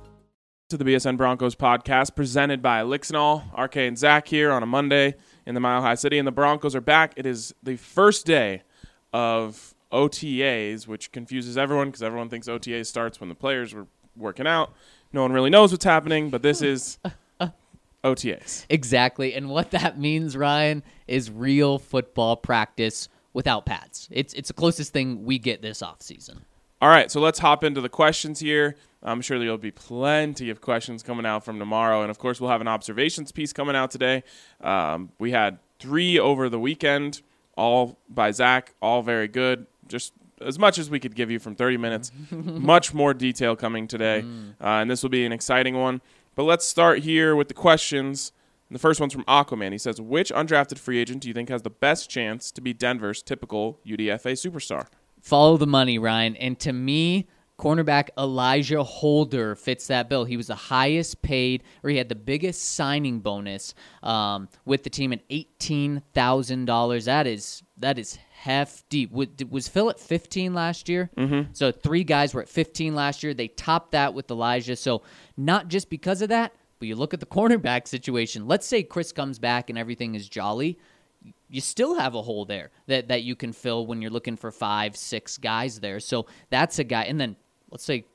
[0.69, 5.13] To the BSN Broncos podcast presented by Lixinol, RK and Zach here on a Monday
[5.45, 7.13] in the Mile High City, and the Broncos are back.
[7.15, 8.63] It is the first day
[9.13, 14.47] of OTAs, which confuses everyone because everyone thinks OTA starts when the players were working
[14.47, 14.73] out.
[15.11, 16.97] No one really knows what's happening, but this is
[18.03, 18.65] OTAs.
[18.69, 19.33] Exactly.
[19.33, 24.07] And what that means, Ryan, is real football practice without pads.
[24.11, 26.45] It's it's the closest thing we get this off season.
[26.81, 28.75] All right, so let's hop into the questions here.
[29.01, 32.49] I'm sure there'll be plenty of questions coming out from tomorrow, and of course, we'll
[32.49, 34.23] have an observations piece coming out today.
[34.61, 37.21] Um, we had three over the weekend,
[37.55, 39.65] all by Zach, all very good.
[39.87, 40.13] Just
[40.45, 42.11] as much as we could give you from 30 minutes.
[42.31, 44.25] much more detail coming today,
[44.61, 46.01] uh, and this will be an exciting one.
[46.35, 48.31] But let's start here with the questions.
[48.71, 49.71] The first one's from Aquaman.
[49.71, 52.73] He says, "Which undrafted free agent do you think has the best chance to be
[52.73, 54.87] Denver's typical UDFA superstar?"
[55.21, 56.35] Follow the money, Ryan.
[56.37, 57.27] And to me,
[57.59, 60.25] cornerback Alijah Holder fits that bill.
[60.25, 64.89] He was the highest paid, or he had the biggest signing bonus um, with the
[64.89, 67.05] team at eighteen thousand dollars.
[67.05, 69.05] That is that is hefty.
[69.05, 71.09] Was, was Phil at fifteen last year?
[71.17, 71.53] Mm-hmm.
[71.53, 73.33] So three guys were at fifteen last year.
[73.33, 74.75] They topped that with Elijah.
[74.75, 75.01] So
[75.37, 78.47] not just because of that, but you look at the cornerback situation.
[78.47, 80.77] Let's say Chris comes back and everything is jolly
[81.49, 84.51] you still have a hole there that, that you can fill when you're looking for
[84.51, 85.99] five, six guys there.
[85.99, 87.03] So that's a guy.
[87.03, 87.35] And then
[87.69, 88.05] let's say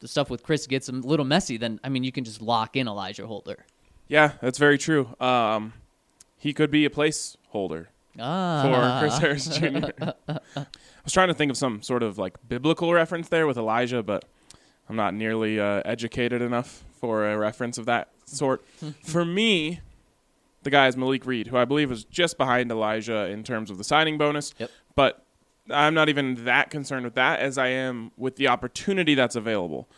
[0.00, 2.76] the stuff with Chris gets a little messy, then I mean you can just lock
[2.76, 3.66] in Alijah Holder.
[4.06, 5.14] Yeah, that's very true.
[5.20, 5.74] Um,
[6.38, 8.62] he could be a placeholder Ah.
[8.62, 10.12] for Chris Harris Jr.
[10.56, 10.66] I
[11.04, 14.24] was trying to think of some sort of like biblical reference there with Elijah, but
[14.88, 18.64] I'm not nearly uh, educated enough for a reference of that sort.
[19.02, 19.80] for me,
[20.62, 23.78] the guy is Malik Reed, who I believe is just behind Elijah in terms of
[23.78, 24.54] the signing bonus.
[24.58, 24.70] Yep.
[24.94, 25.24] But
[25.70, 29.88] I'm not even that concerned with that as I am with the opportunity that's available.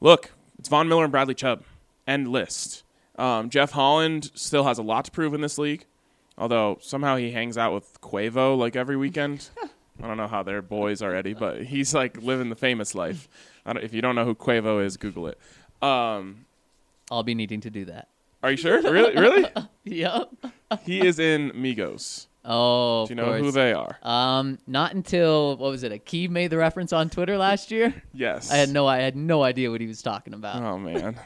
[0.00, 1.64] Look, it's Von Miller and Bradley Chubb.
[2.06, 2.84] End list.
[3.18, 5.86] Um, Jeff Holland still has a lot to prove in this league.
[6.38, 9.48] Although somehow he hangs out with Quavo like every weekend.
[10.02, 13.28] I don't know how they're boys already, but he's like living the famous life.
[13.64, 15.38] I don't, if you don't know who Quavo is, Google it.
[15.80, 16.44] Um,
[17.10, 18.08] I'll be needing to do that.
[18.42, 18.82] are you sure?
[18.82, 19.14] Really?
[19.16, 19.46] Really?
[19.84, 20.30] Yep.
[20.82, 22.26] he is in Migos.
[22.44, 23.40] Oh, Do you know course.
[23.40, 23.98] who they are?
[24.02, 25.92] Um, not until what was it?
[25.92, 27.94] Akeem made the reference on Twitter last year.
[28.12, 28.50] Yes.
[28.50, 30.60] I had no, I had no idea what he was talking about.
[30.62, 31.18] Oh man.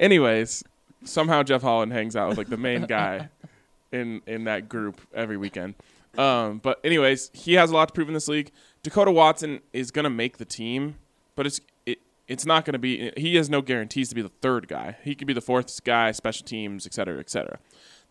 [0.00, 0.64] Anyways,
[1.04, 3.28] somehow Jeff Holland hangs out with like the main guy
[3.92, 5.74] in in that group every weekend.
[6.18, 8.50] Um, but anyways, he has a lot to prove in this league.
[8.82, 10.96] Dakota Watson is gonna make the team,
[11.36, 13.12] but it's it it's not gonna be.
[13.16, 14.96] He has no guarantees to be the third guy.
[15.02, 17.58] He could be the fourth guy, special teams, et cetera, et cetera.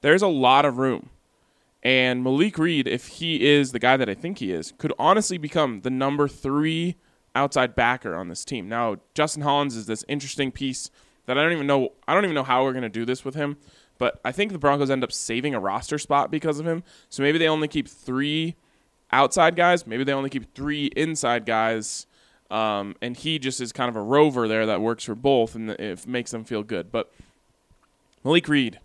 [0.02, 1.10] There's a lot of room.
[1.84, 5.40] And Malik Reed, if he is the guy that I think he is, could honestly
[5.40, 6.96] become the number three
[7.34, 8.70] outside backer on this team.
[8.70, 10.92] Now, Justin Hollins is this interesting piece
[11.26, 11.94] that I don't even know.
[12.08, 13.58] I don't even know how we're going to do this with him.
[14.02, 16.82] But I think the Broncos end up saving a roster spot because of him.
[17.10, 18.56] So maybe they only keep three
[19.12, 19.86] outside guys.
[19.86, 22.08] Maybe they only keep three inside guys.
[22.50, 25.70] Um, and he just is kind of a rover there that works for both, and
[25.70, 26.92] it makes them feel good.
[26.92, 27.14] But
[28.24, 28.80] Malik Reed,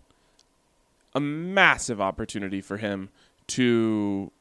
[1.15, 3.09] a massive opportunity for him
[3.47, 4.31] to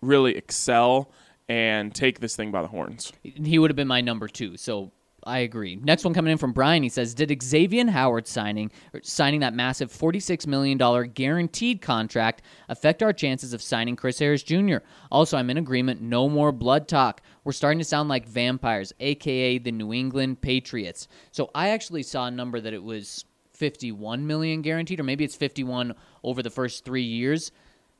[0.00, 1.10] really excel
[1.48, 3.12] and take this thing by the horns.
[3.24, 4.56] He would have been my number two.
[4.56, 4.92] So
[5.24, 5.76] I agree.
[5.76, 6.82] Next one coming in from Brian.
[6.82, 8.70] He says, "Did Xavier Howard signing
[9.02, 14.42] signing that massive forty-six million dollar guaranteed contract affect our chances of signing Chris Harris
[14.42, 14.78] Jr.?
[15.10, 16.00] Also, I'm in agreement.
[16.00, 17.22] No more blood talk.
[17.44, 21.06] We're starting to sound like vampires, aka the New England Patriots.
[21.32, 25.36] So I actually saw a number that it was fifty-one million guaranteed, or maybe it's
[25.36, 27.52] fifty-one over the first three years."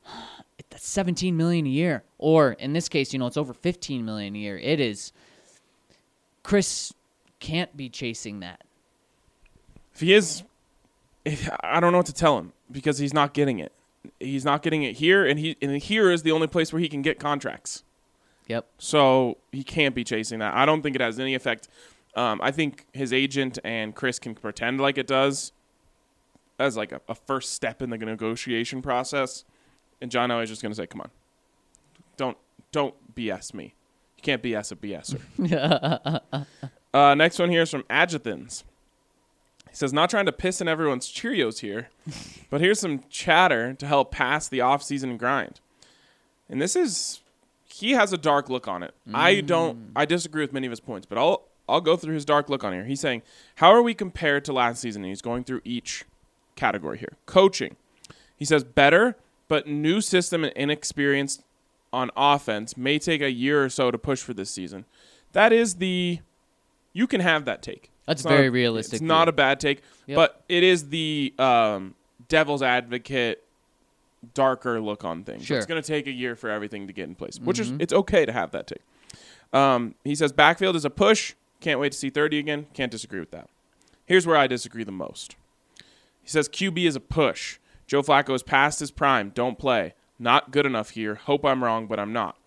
[0.69, 2.03] That's 17 million a year.
[2.17, 4.57] Or in this case, you know, it's over 15 million a year.
[4.57, 5.11] It is
[6.43, 6.93] Chris
[7.41, 8.61] can't be chasing that.
[9.93, 10.43] If he is,
[11.61, 13.73] I don't know what to tell him because he's not getting it.
[14.19, 16.87] He's not getting it here, and he and here is the only place where he
[16.87, 17.83] can get contracts.
[18.47, 18.65] Yep.
[18.77, 20.53] So he can't be chasing that.
[20.55, 21.67] I don't think it has any effect.
[22.15, 25.51] Um, I think his agent and Chris can pretend like it does
[26.57, 29.45] as like a, a first step in the negotiation process.
[30.01, 31.11] And John Elway is just going to say, "Come on,
[32.17, 32.37] don't
[32.71, 33.75] don't BS me.
[34.17, 36.47] You can't BS a BSer."
[36.93, 38.63] uh, next one here is from Adjuthans.
[39.69, 41.89] He says, "Not trying to piss in everyone's Cheerios here,
[42.49, 45.59] but here's some chatter to help pass the off-season grind."
[46.49, 47.21] And this is
[47.65, 48.93] he has a dark look on it.
[49.13, 52.25] I don't I disagree with many of his points, but I'll I'll go through his
[52.25, 52.83] dark look on here.
[52.83, 53.21] He's saying,
[53.55, 56.03] "How are we compared to last season?" And he's going through each
[56.55, 57.13] category here.
[57.25, 57.77] Coaching.
[58.35, 59.15] He says better,
[59.47, 61.43] but new system and inexperienced
[61.93, 64.85] on offense may take a year or so to push for this season.
[65.33, 66.19] That is the
[66.93, 67.89] you can have that take.
[68.05, 70.15] That's It's very a- realistic It's not a bad take, Yep.
[70.15, 71.95] but it is the um,
[72.27, 73.43] devil's advocate
[74.33, 75.45] darker look on things.
[75.45, 75.57] Sure.
[75.57, 77.93] It's going to take a year for everything to get in place, which is it's
[77.93, 78.81] okay to have that take.
[79.53, 81.33] Um, he says backfield is a push.
[81.59, 82.67] Can't wait to see 30 again.
[82.73, 83.49] Can't disagree with that.
[84.05, 85.35] Here's where I disagree the most.
[86.21, 87.57] He says QB is a push.
[87.87, 89.31] Joe Flacco is past his prime.
[89.33, 89.93] Don't play.
[90.19, 91.15] Not good enough here.
[91.15, 92.37] Hope I'm wrong, but I'm not.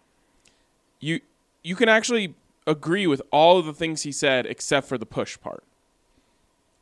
[1.00, 1.20] You
[1.62, 2.34] you can actually
[2.66, 5.64] agree with all of the things he said except for the push part.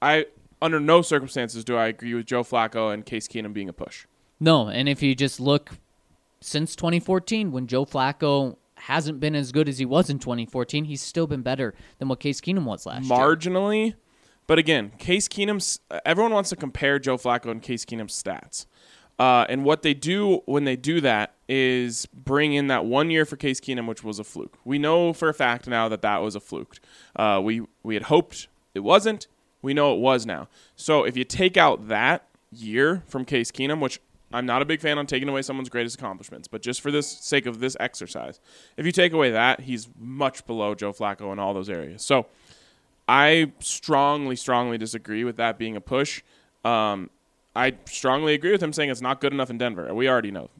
[0.00, 0.26] I
[0.60, 4.06] under no circumstances do I agree with Joe Flacco and Case Keenum being a push.
[4.38, 5.72] No, and if you just look
[6.40, 11.00] since 2014, when Joe Flacco hasn't been as good as he was in 2014, he's
[11.00, 13.18] still been better than what Case Keenum was last year.
[13.18, 13.94] marginally.
[14.48, 18.66] But again, Case Keenum's everyone wants to compare Joe Flacco and Case Keenum's stats.
[19.18, 23.24] Uh, and what they do when they do that is bring in that one year
[23.24, 24.58] for Case Keenum, which was a fluke.
[24.64, 26.78] We know for a fact now that that was a fluke.
[27.14, 29.26] Uh, we we had hoped it wasn't.
[29.60, 30.48] We know it was now.
[30.74, 34.00] So if you take out that year from Case Keenum, which
[34.32, 37.06] I'm not a big fan on taking away someone's greatest accomplishments, but just for this
[37.06, 38.40] sake of this exercise,
[38.76, 42.02] if you take away that, he's much below Joe Flacco in all those areas.
[42.02, 42.26] So
[43.08, 46.22] I strongly, strongly disagree with that being a push.
[46.64, 47.10] Um,
[47.54, 49.92] I strongly agree with him saying it's not good enough in Denver.
[49.94, 50.50] We already know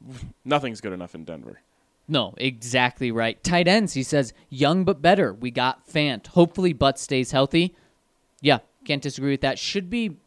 [0.45, 1.59] nothing's good enough in Denver.
[2.07, 3.41] No, exactly right.
[3.43, 5.33] Tight ends, he says, young but better.
[5.33, 6.27] We got Fant.
[6.27, 7.75] Hopefully, Butt stays healthy.
[8.41, 9.57] Yeah, can't disagree with that.
[9.57, 10.17] Should be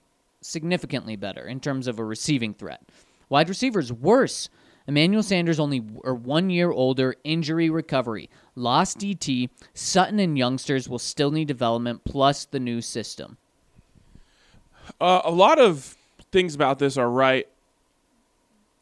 [0.40, 2.83] significantly better in terms of a receiving threat.
[3.29, 4.48] Wide receivers worse.
[4.87, 9.50] Emmanuel Sanders only or one year older, injury recovery, lost DT.
[9.74, 13.37] Sutton and youngsters will still need development plus the new system.
[15.00, 15.95] Uh, a lot of
[16.37, 17.49] things about this are right.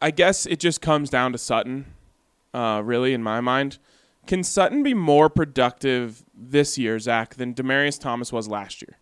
[0.03, 1.87] I guess it just comes down to Sutton,
[2.53, 3.79] uh, really, in my mind.
[4.27, 8.99] Can Sutton be more productive this year, Zach, than Demaryius Thomas was last year?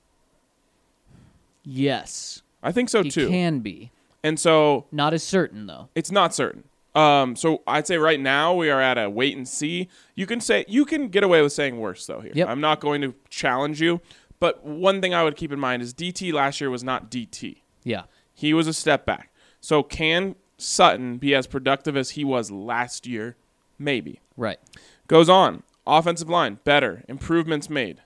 [1.65, 3.29] Yes, I think so he too.
[3.31, 3.91] can be.
[4.23, 5.89] And so Not as certain though.
[5.95, 6.65] it's not certain.
[6.95, 9.89] Um, so I'd say right now we are at a wait and see.
[10.15, 12.33] You can say you can get away with saying worse though here.
[12.35, 12.49] Yep.
[12.51, 14.03] I'm not going to challenge you,
[14.41, 17.63] but one thing I would keep in mind is DT last year was not DT.
[17.83, 18.03] Yeah.
[18.35, 19.33] He was a step back.
[19.61, 23.37] So can Sutton be as productive as he was last year?
[23.79, 24.21] Maybe.
[24.37, 24.59] Right.
[25.07, 25.63] Goes on.
[25.87, 27.05] Offensive line, better.
[27.09, 28.03] Improvements made.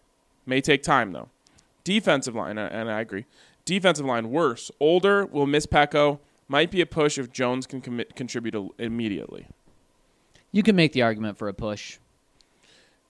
[0.46, 1.28] May take time, though.
[1.84, 3.26] Defensive line, and I agree.
[3.64, 4.70] Defensive line, worse.
[4.80, 6.18] Older, will miss Peko.
[6.48, 9.48] Might be a push if Jones can commit, contribute a- immediately.
[10.52, 11.98] You can make the argument for a push.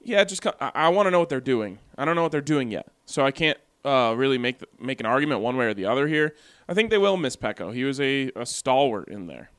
[0.03, 1.79] Yeah, just I, I want to know what they're doing.
[1.97, 5.01] I don't know what they're doing yet, so I can't uh, really make the, make
[5.01, 6.35] an argument one way or the other here.
[6.69, 7.73] I think they will miss Peko.
[7.75, 9.51] He was a, a stalwart in there.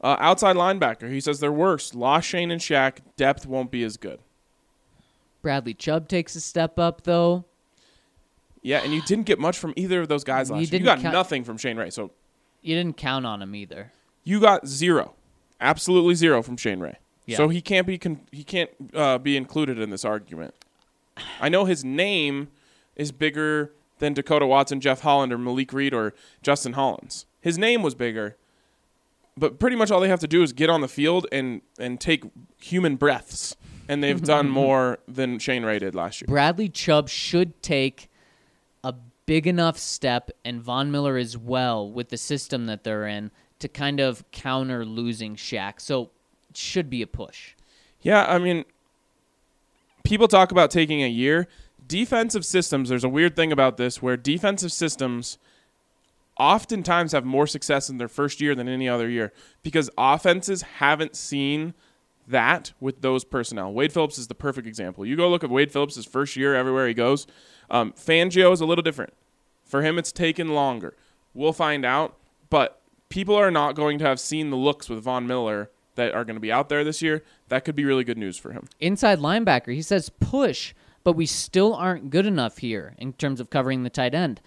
[0.00, 1.94] Uh, outside linebacker, he says they're worse.
[1.94, 2.98] Lost Shane and Shaq.
[3.16, 4.20] Depth won't be as good.
[5.42, 7.44] Bradley Chubb takes a step up though.
[8.62, 10.80] Yeah, and you didn't get much from either of those guys You last year.
[10.80, 11.90] You got count- nothing from Shane Ray.
[11.90, 12.10] So
[12.60, 13.92] You didn't count on him either.
[14.24, 15.14] you got zero,
[15.60, 16.98] absolutely zero from Shane Ray.
[17.26, 17.36] Yeah.
[17.36, 20.54] So he can't be con- he can't uh, be included in this argument.
[21.40, 22.48] I know his name
[22.96, 27.26] is bigger than Dekoda Watson, Jeff Holland, or Malik Reed or Justin Hollins.
[27.40, 28.36] His name was bigger,
[29.36, 32.00] but pretty much all they have to do is get on the field and and
[32.00, 32.24] take
[32.60, 33.56] human breaths,
[33.88, 36.26] and they've done more than Shane Ray did last year.
[36.26, 38.08] Bradley Chubb should take
[38.82, 38.94] a
[39.26, 43.68] big enough step, and Von Miller as well, with the system that they're in, to
[43.68, 45.80] kind of counter losing Shaq.
[45.80, 46.10] So
[46.50, 47.54] it should be a push.
[48.00, 48.64] Yeah, I mean,
[50.04, 51.48] people talk about taking a year.
[51.88, 55.38] Defensive systems, there's a weird thing about this where defensive systems
[56.38, 61.16] oftentimes have more success in their first year than any other year because offenses haven't
[61.16, 61.74] seen
[62.28, 63.72] that with those personnel.
[63.72, 65.04] Wade Phillips is the perfect example.
[65.04, 67.26] You go look at Wade Phillips' first year everywhere he goes.
[67.70, 69.14] Um, Fangio is a little different.
[69.64, 70.94] For him, it's taken longer.
[71.34, 72.16] We'll find out,
[72.50, 76.24] but people are not going to have seen the looks with Von Miller that are
[76.24, 77.24] going to be out there this year.
[77.48, 78.68] That could be really good news for him.
[78.80, 80.74] Inside linebacker, he says push,
[81.08, 84.42] but we still aren't good enough here in terms of covering the tight end.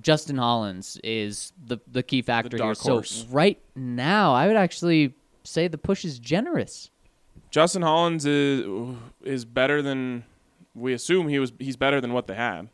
[0.00, 2.74] Justin Hollins is the the key factor here.
[2.74, 6.90] dark So right now, I would actually say the push is generous.
[7.52, 8.66] Justin Hollins is
[9.22, 10.24] is better than
[10.74, 11.52] we assume he was.
[11.60, 12.70] He's better than what they had.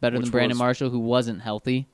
[0.00, 1.86] Better than Brandon was- Marshall, who wasn't healthy.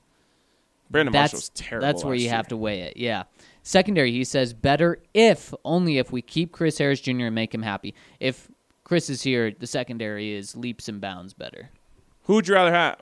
[0.89, 1.85] Brandon that's Marshall was terrible.
[1.85, 2.31] that's where you year.
[2.31, 2.97] have to weigh it.
[2.97, 3.25] Yeah.
[3.61, 7.25] Secondary, he says better if only if we keep Chris Harris Jr.
[7.25, 7.93] and make him happy.
[8.19, 8.49] If
[8.91, 11.69] Chris is here, the secondary is leaps and bounds better.
[12.23, 12.99] Who would you rather have?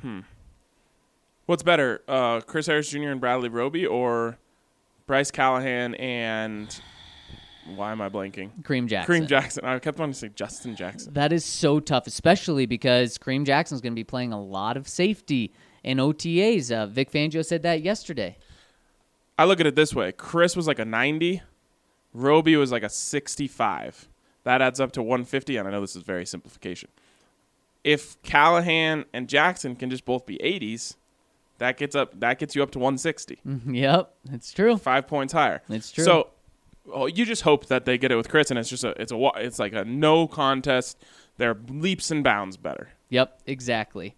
[0.00, 0.20] Hmm.
[1.44, 3.10] What's better, uh, Chris Harris Jr.
[3.10, 4.38] and Bradley Roby, or
[5.06, 6.74] Bryce Callahan and
[7.76, 8.62] why am I blanking?
[8.62, 9.14] Kareem Jackson.
[9.14, 9.66] Kareem Jackson.
[9.66, 11.12] I kept wanting to say Justin Jackson.
[11.12, 14.88] That is so tough, especially because Kareem Jackson's going to be playing a lot of
[14.88, 16.74] safety in OTAs.
[16.74, 18.38] Uh, Vic Fangio said that yesterday.
[19.38, 21.42] I look at it this way: Chris was like a 90,
[22.14, 24.08] Roby was like a 65.
[24.44, 26.90] That adds up to 150, and I know this is very simplification.
[27.82, 30.96] If Callahan and Jackson can just both be 80s,
[31.58, 32.18] that gets up.
[32.20, 34.76] That gets you up to 160, yep, it's true.
[34.76, 35.62] five points higher.
[35.68, 36.04] It's true.
[36.04, 36.28] So,
[36.92, 39.12] oh, you just hope that they get it with Chris, and it's just a, it's
[39.12, 40.98] a, it's like a no contest.
[41.36, 42.88] They're leaps and bounds better.
[43.10, 44.14] Yep, exactly.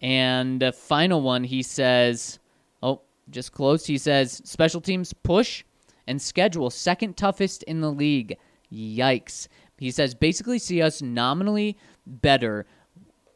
[0.00, 2.38] And the final one, he says,
[2.82, 3.86] oh, just close.
[3.86, 5.64] He says, special teams push
[6.06, 8.36] and schedule second toughest in the league.
[8.72, 9.48] Yikes.
[9.78, 12.66] He says, basically see us nominally better,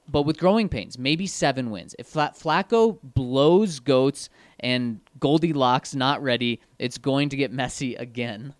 [0.09, 1.95] but with growing pains, maybe seven wins.
[1.99, 8.55] If Fla- Flacco blows goats and Goldilocks not ready, it's going to get messy again.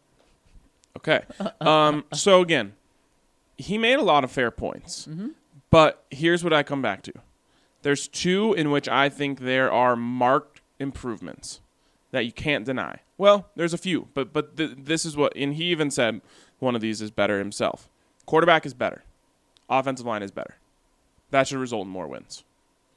[0.97, 1.23] Okay.
[1.61, 2.75] Um, so again,
[3.57, 5.07] he made a lot of fair points.
[5.07, 5.29] Mm-hmm.
[5.71, 7.13] But here's what I come back to.
[7.83, 11.61] There's two in which I think there are marked improvements
[12.11, 12.99] that you can't deny.
[13.17, 16.21] Well, there's a few, but but th- this is what and he even said
[16.61, 17.89] one of these is better himself.
[18.27, 19.03] Quarterback is better.
[19.69, 20.57] Offensive line is better.
[21.31, 22.45] That should result in more wins.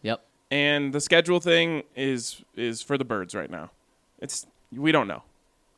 [0.02, 0.24] Yep.
[0.52, 3.72] And the schedule thing is is for the birds right now.
[4.20, 5.24] It's we don't know.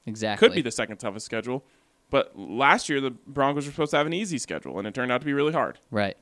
[0.06, 0.48] Exactly.
[0.48, 1.64] Could be the second toughest schedule.
[2.10, 5.12] But last year the Broncos were supposed to have an easy schedule and it turned
[5.12, 5.80] out to be really hard.
[5.92, 6.18] Right.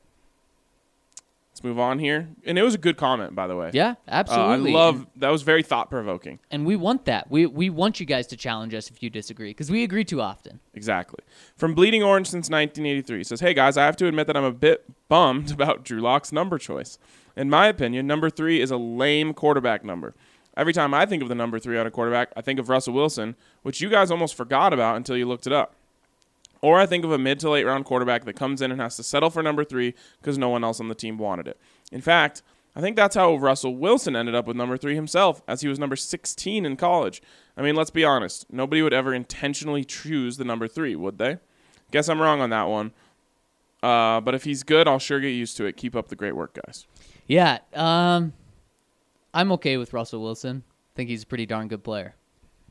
[1.54, 2.26] Let's move on here.
[2.44, 3.70] And it was a good comment, by the way.
[3.72, 4.72] Yeah, Uh, I absolutely.
[4.72, 6.40] love that was very thought provoking.
[6.50, 7.30] and we want that.
[7.30, 10.20] We we want you guys to challenge us if you disagree because we agree too
[10.20, 10.58] often.
[10.74, 11.20] Exactly.
[11.56, 14.50] From Bleeding Orange since 1983 says, "Hey guys, I have to admit that I'm a
[14.50, 16.98] bit bummed about Drew Lock's number choice.
[17.36, 20.12] In my opinion, number three is a lame quarterback number.
[20.56, 22.94] Every time I think of the number three on a quarterback, I think of Russell
[22.94, 25.76] Wilson, which you guys almost forgot about until you looked it up.
[26.64, 28.96] Or I think of a mid to late round quarterback that comes in and has
[28.96, 29.92] to settle for number three
[30.22, 31.60] because no one else on the team wanted it.
[31.92, 32.40] In fact,
[32.74, 35.78] I think that's how Russell Wilson ended up with number three himself, as he was
[35.78, 37.20] number 16 in college.
[37.54, 38.50] I mean, let's be honest.
[38.50, 41.36] Nobody would ever intentionally choose the number three, would they?
[41.90, 42.92] Guess I'm wrong on that one.
[43.82, 45.76] Uh, but if he's good, I'll sure get used to it.
[45.76, 46.86] Keep up the great work, guys.
[47.26, 48.32] Yeah, um,
[49.34, 50.62] I'm okay with Russell Wilson.
[50.66, 52.14] I think he's a pretty darn good player.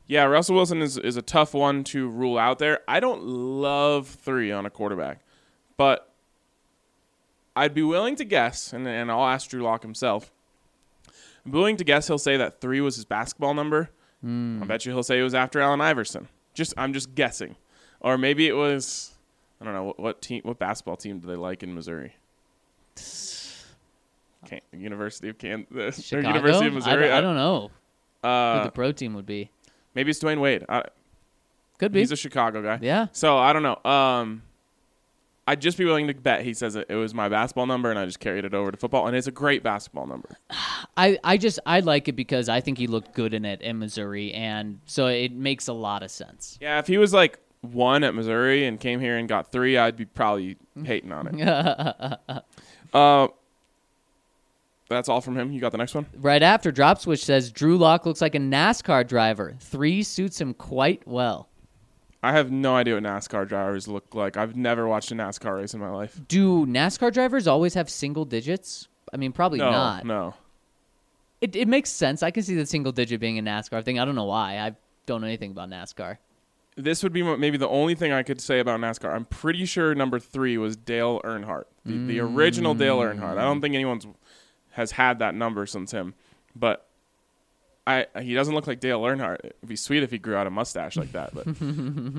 [0.08, 2.82] Yeah, Russell Wilson is, is a tough one to rule out there.
[2.88, 5.20] I don't love three on a quarterback,
[5.78, 6.10] but
[7.56, 10.32] I'd be willing to guess, and, and I'll ask Drew Lock himself.
[11.46, 13.90] I'm willing to guess he'll say that three was his basketball number.
[14.26, 16.30] I bet you he'll say it was after Allen Iverson.
[16.54, 17.58] Just I'm just guessing,
[18.00, 19.12] or maybe it was
[19.60, 22.14] I don't know what, what team, what basketball team do they like in Missouri?
[24.46, 26.28] Can, University of Kansas, or Chicago?
[26.30, 27.08] University of I Missouri.
[27.08, 27.72] don't- I, don't know
[28.22, 29.50] who Uh, the pro team would be.
[29.96, 30.66] Maybe it's Dwyane Wade.
[30.68, 30.84] I,
[31.78, 32.00] Could be.
[32.00, 32.80] He's a Chicago guy.
[32.82, 33.08] yeah.
[33.12, 33.90] So I don't know.
[33.90, 34.44] Um,
[35.46, 38.00] I'd just be willing to bet he says it, it was my basketball number, and
[38.00, 40.30] I just carried it over to football, and it's a great basketball number.
[40.98, 43.80] I, I just I like it because I think he looked good in it in
[43.80, 46.58] Missouri, and so it makes a lot of sense.
[46.62, 49.98] Yeah, if he was like one at Missouri and came here and got three, I'd
[49.98, 52.20] be probably hating on it.
[52.94, 53.28] uh,
[54.90, 55.52] that's all from him.
[55.52, 56.06] You got the next one.
[56.16, 59.56] Right after Drop Switch says Drew Lock looks like a NASCAR driver.
[59.60, 61.50] Three suits him quite well.
[62.22, 64.38] I have no idea what NASCAR drivers look like.
[64.38, 66.20] I've never watched a NASCAR race in my life.
[66.28, 68.88] Do NASCAR drivers always have single digits?
[69.14, 70.06] I mean, probably No, not.
[70.06, 70.34] no.
[71.42, 72.24] It, it makes sense.
[72.24, 74.00] I can see the single digit being a NASCAR thing.
[74.00, 74.58] I don't know why.
[74.60, 74.74] I
[75.06, 76.18] don't know anything about NASCAR.
[76.78, 79.14] This would be maybe the only thing I could say about NASCAR.
[79.14, 82.36] I'm pretty sure number three was Dale Earnhardt, the, the mm.
[82.36, 83.38] original Dale Earnhardt.
[83.38, 84.08] I don't think anyone's
[84.74, 86.14] has had that number since him,
[86.56, 86.88] but
[87.88, 89.40] I he doesn't look like Dale Earnhardt.
[89.44, 91.34] It'd be sweet if he grew out a mustache like that.
[91.34, 91.48] But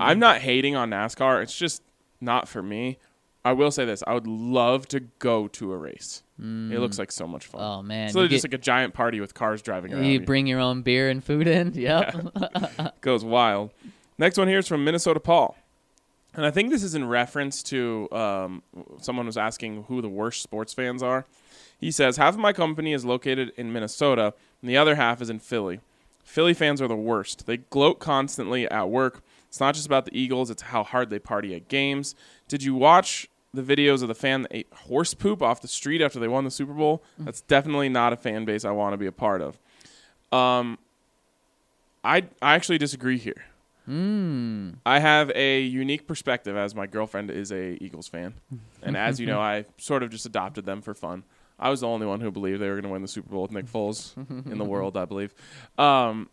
[0.00, 1.42] I'm not hating on NASCAR.
[1.42, 1.82] It's just
[2.20, 2.98] not for me.
[3.44, 6.22] I will say this: I would love to go to a race.
[6.38, 7.60] It looks like so much fun.
[7.62, 10.04] Oh man, it's just get- like a giant party with cars driving around.
[10.04, 10.20] you you.
[10.20, 11.72] bring your own beer and food in.
[11.74, 13.00] Yep.
[13.00, 13.70] goes wild.
[14.18, 15.56] Next one here is from Minnesota Paul.
[16.34, 18.62] And I think this is in reference to um,
[19.00, 21.24] someone was asking who the worst sports fans are.
[21.80, 25.30] He says, Half of my company is located in Minnesota, and the other half is
[25.30, 25.80] in Philly.
[26.22, 27.46] Philly fans are the worst.
[27.46, 29.22] They gloat constantly at work.
[29.48, 32.14] It's not just about the Eagles, it's how hard they party at games.
[32.48, 36.00] Did you watch the videos of the fan that ate horse poop off the street
[36.02, 37.02] after they won the Super Bowl?
[37.18, 39.58] That's definitely not a fan base I want to be a part of.
[40.32, 40.78] Um,
[42.02, 43.44] I I actually disagree here.
[44.86, 48.34] I have a unique perspective as my girlfriend is a Eagles fan,
[48.82, 51.22] and as you know, I sort of just adopted them for fun.
[51.58, 53.42] I was the only one who believed they were going to win the Super Bowl
[53.42, 54.16] with Nick Foles
[54.50, 55.34] in the world, I believe.
[55.78, 56.28] Um,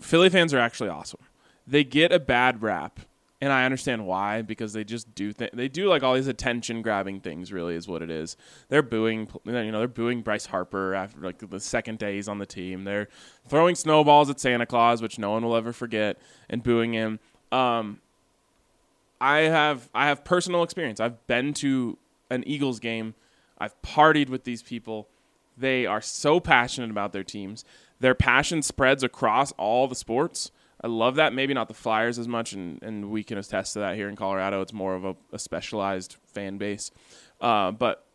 [0.00, 1.20] Philly fans are actually awesome.
[1.66, 3.00] They get a bad rap,
[3.40, 6.82] and I understand why because they just do th- they do like all these attention
[6.82, 7.52] grabbing things.
[7.52, 8.36] Really, is what it is.
[8.68, 12.38] They're booing, you know, they're booing Bryce Harper after like the second day he's on
[12.38, 12.84] the team.
[12.84, 13.08] They're
[13.48, 17.18] throwing snowballs at Santa Claus, which no one will ever forget, and booing him.
[17.50, 18.00] Um,
[19.20, 21.00] I have I have personal experience.
[21.00, 21.98] I've been to
[22.30, 23.14] an Eagles game.
[23.58, 25.08] I've partied with these people.
[25.56, 27.64] They are so passionate about their teams.
[28.00, 30.50] Their passion spreads across all the sports.
[30.82, 31.32] I love that.
[31.32, 34.16] Maybe not the Flyers as much, and, and we can attest to that here in
[34.16, 34.60] Colorado.
[34.60, 36.90] It's more of a, a specialized fan base.
[37.40, 38.06] Uh, but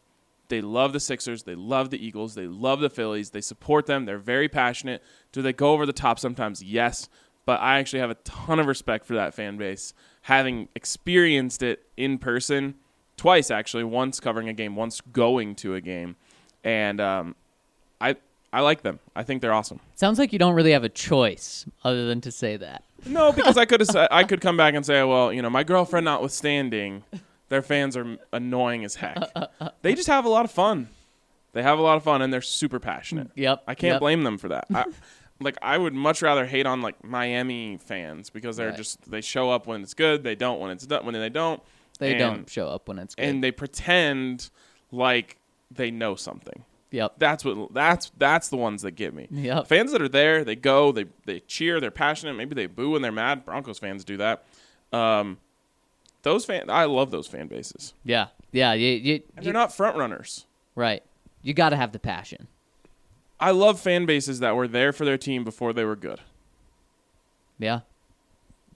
[0.49, 1.43] they love the Sixers.
[1.43, 2.35] They love the Eagles.
[2.35, 3.31] They love the Phillies.
[3.31, 4.05] They support them.
[4.05, 5.01] They're very passionate.
[5.31, 6.61] Do they go over the top sometimes?
[6.61, 7.09] Yes.
[7.45, 11.87] But I actually have a ton of respect for that fan base, having experienced it
[11.97, 12.75] in person
[13.21, 13.83] twice, actually.
[13.83, 16.15] Once covering a game, once going to a game.
[16.63, 17.35] And um,
[17.99, 18.15] I,
[18.51, 18.99] I like them.
[19.15, 19.79] I think they're awesome.
[19.95, 22.83] Sounds like you don't really have a choice other than to say that.
[23.05, 26.05] No, because I could I could come back and say, well, you know, my girlfriend
[26.05, 27.03] notwithstanding,
[27.49, 29.17] their fans are annoying as heck.
[29.83, 30.89] They just have a lot of fun.
[31.53, 33.29] They have a lot of fun and they're super passionate.
[33.35, 33.63] Yep.
[33.67, 33.99] I can't yep.
[33.99, 34.65] blame them for that.
[34.73, 34.85] I,
[35.39, 38.77] like I would much rather hate on like Miami fans because they're Right.
[38.77, 41.61] just they show up when it's good, they don't when it's done when they don't.
[42.01, 43.23] They and, don't show up when it's good.
[43.23, 44.49] and they pretend
[44.91, 45.37] like
[45.69, 46.65] they know something.
[46.89, 47.13] yep.
[47.17, 49.27] That's what that's that's the ones that get me.
[49.31, 49.67] Yep.
[49.67, 52.33] Fans that are there, they go, they they cheer, they're passionate.
[52.33, 53.45] Maybe they boo when they're mad.
[53.45, 54.43] Broncos fans do that.
[54.91, 55.37] Um,
[56.23, 59.73] those fan, I love those fan bases, Yeah, yeah, you, you, and you- they're not
[59.73, 60.45] front runners.
[60.75, 61.03] right.
[61.43, 62.47] You got to have the passion.
[63.39, 66.19] I love fan bases that were there for their team before they were good
[67.57, 67.79] Yeah,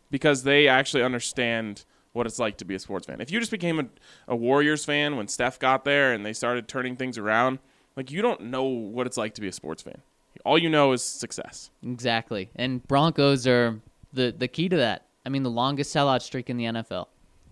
[0.10, 1.86] because they actually understand
[2.16, 3.20] what it's like to be a sports fan.
[3.20, 3.86] If you just became a,
[4.30, 7.60] a Warriors fan when Steph got there and they started turning things around,
[7.98, 10.02] like you don't know what it's like to be a sports fan.
[10.46, 11.70] All you know is success.
[11.84, 12.50] exactly.
[12.56, 13.80] And Broncos are
[14.14, 15.06] the the key to that.
[15.26, 17.08] I mean, the longest sellout streak in the NFL.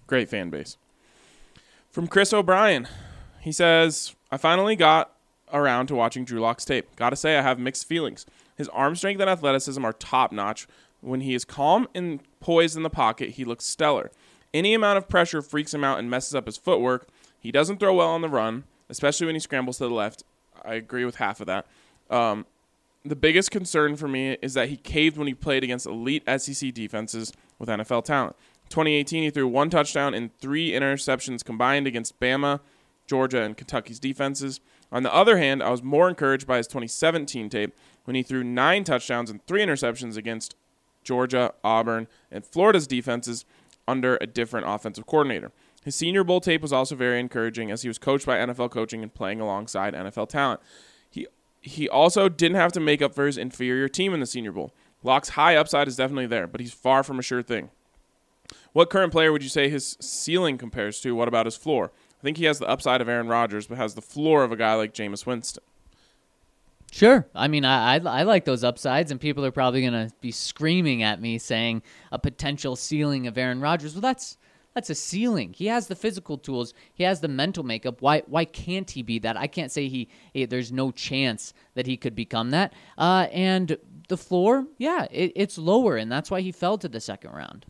[0.08, 0.78] Great fan base.
[1.90, 2.88] From Chris O'Brien,
[3.42, 5.12] he says, I finally got
[5.52, 6.96] around to watching Drew Lock's tape.
[6.96, 8.26] Gotta say, I have mixed feelings.
[8.56, 10.68] His arm strength and athleticism are top notch.
[11.02, 14.12] When he is calm and poised in the pocket, he looks stellar.
[14.54, 17.08] Any amount of pressure freaks him out and messes up his footwork.
[17.40, 20.24] He doesn't throw well on the run, especially when he scrambles to the left.
[20.64, 21.66] I agree with half of that.
[22.10, 22.46] Um,
[23.04, 26.74] the biggest concern for me is that he caved when he played against elite SEC
[26.74, 28.36] defenses with NFL talent.
[28.70, 32.62] 2018, he threw one touchdown and three interceptions combined against Bama,
[33.08, 34.62] Georgia, and Kentucky's defenses.
[34.92, 37.76] On the other hand, I was more encouraged by his 2017 tape
[38.06, 40.56] when he threw nine touchdowns and three interceptions against
[41.04, 43.44] Georgia, Auburn, and Florida's defenses
[43.88, 45.52] under a different offensive coordinator.
[45.84, 49.04] His Senior Bowl tape was also very encouraging as he was coached by NFL coaching
[49.04, 50.62] and playing alongside NFL talent.
[51.10, 51.28] He
[51.62, 54.74] he also didn't have to make up for his inferior team in the Senior Bowl.
[55.02, 57.70] Lock's high upside is definitely there, but he's far from a sure thing.
[58.74, 61.16] What current player would you say his ceiling compares to?
[61.16, 61.92] What about his floor?
[62.20, 64.56] I think he has the upside of Aaron Rodgers, but has the floor of a
[64.56, 65.64] guy like Jameis Winston.
[66.94, 67.28] Sure.
[67.34, 70.30] I mean, I, I I like those upsides, and people are probably going to be
[70.30, 71.82] screaming at me saying
[72.12, 73.96] a potential ceiling of Aaron Rodgers.
[73.96, 74.38] Well, that's
[74.76, 75.54] that's a ceiling.
[75.54, 76.76] He has the physical tools.
[76.94, 78.04] He has the mental makeup.
[78.04, 79.36] Why why can't he be that?
[79.36, 80.08] I can't say he.
[80.34, 82.74] he there's no chance that he could become that.
[82.96, 83.76] Uh, and
[84.08, 87.66] the floor, yeah, it, it's lower, and that's why he fell to the second round.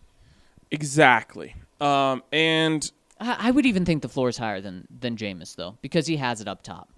[0.69, 1.55] Exactly.
[1.79, 5.77] Um, and I, I would even think the floor is higher than than Jameis though,
[5.81, 6.89] because he has it up top.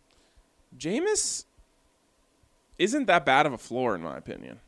[0.76, 1.46] Jameis
[2.78, 4.60] isn't that bad of a floor, in my opinion.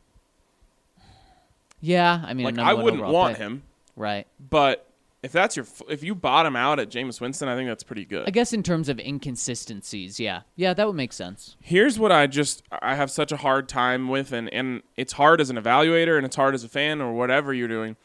[1.80, 3.42] Yeah, I mean, Like I wouldn't want pick.
[3.42, 3.62] him,
[3.94, 4.26] Right.
[4.40, 4.84] but
[5.22, 8.26] if that's your if you bottom out at James Winston, I think that's pretty good.
[8.26, 11.56] I guess in terms of inconsistencies, yeah, yeah, that would make sense.
[11.60, 15.40] Here's what I just I have such a hard time with, and and it's hard
[15.40, 17.96] as an evaluator, and it's hard as a fan or whatever you're doing.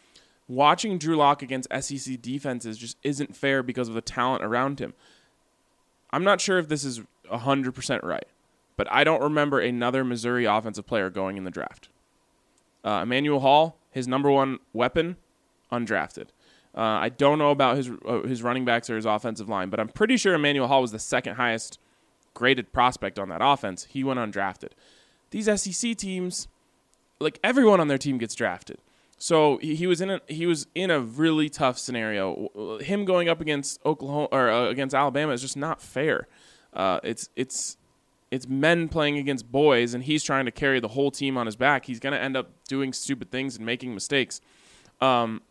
[0.48, 4.94] Watching Drew Lock against SEC defenses just isn't fair because of the talent around him.
[6.12, 7.02] I'm not sure if this is
[7.32, 8.26] hundred percent right,
[8.76, 11.90] but I don't remember another Missouri offensive player going in the draft.
[12.84, 15.18] Uh, Emmanuel Hall, his number one weapon,
[15.72, 16.28] undrafted.
[16.76, 19.80] Uh, I don't know about his uh, his running backs or his offensive line, but
[19.80, 21.80] I'm pretty sure Emmanuel Hall was the second highest
[22.34, 23.86] graded prospect on that offense.
[23.90, 24.70] He went undrafted.
[25.30, 26.48] These SEC teams,
[27.20, 28.80] like everyone on their team gets drafted.
[29.18, 32.80] So he, he was in a he was in a really tough scenario.
[32.82, 36.28] Him going up against Oklahoma or uh, against Alabama is just not fair.
[36.74, 37.78] Uh, it's it's
[38.34, 41.56] it's men playing against boys, and he's trying to carry the whole team on his
[41.56, 41.86] back.
[41.86, 44.42] He's going to end up doing stupid things and making mistakes.
[45.02, 45.44] Um,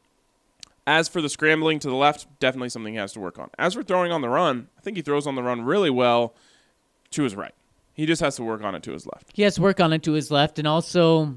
[0.84, 3.50] as for the scrambling to the left, definitely something he has to work on.
[3.56, 6.34] As for throwing on the run, I think he throws on the run really well
[7.12, 7.54] to his right.
[7.94, 9.30] He just has to work on it to his left.
[9.32, 11.36] He has to work on it to his left, and also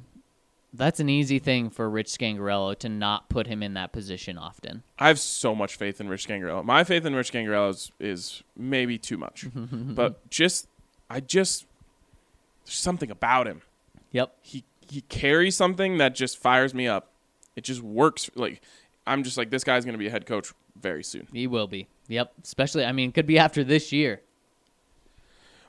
[0.74, 4.82] that's an easy thing for Rich Scangarello to not put him in that position often.
[4.98, 6.66] I have so much faith in Rich Scangarello.
[6.66, 10.68] My faith in Rich Scangarello is, is maybe too much, but just
[11.10, 11.66] I just
[12.66, 13.62] there's something about him.
[14.12, 14.36] Yep.
[14.42, 17.12] He he carries something that just fires me up.
[17.56, 18.30] It just works.
[18.36, 18.62] Like
[19.08, 21.28] I'm just like this guy's going to be a head coach very soon.
[21.32, 21.88] He will be.
[22.08, 22.34] Yep.
[22.44, 24.22] Especially, I mean, could be after this year.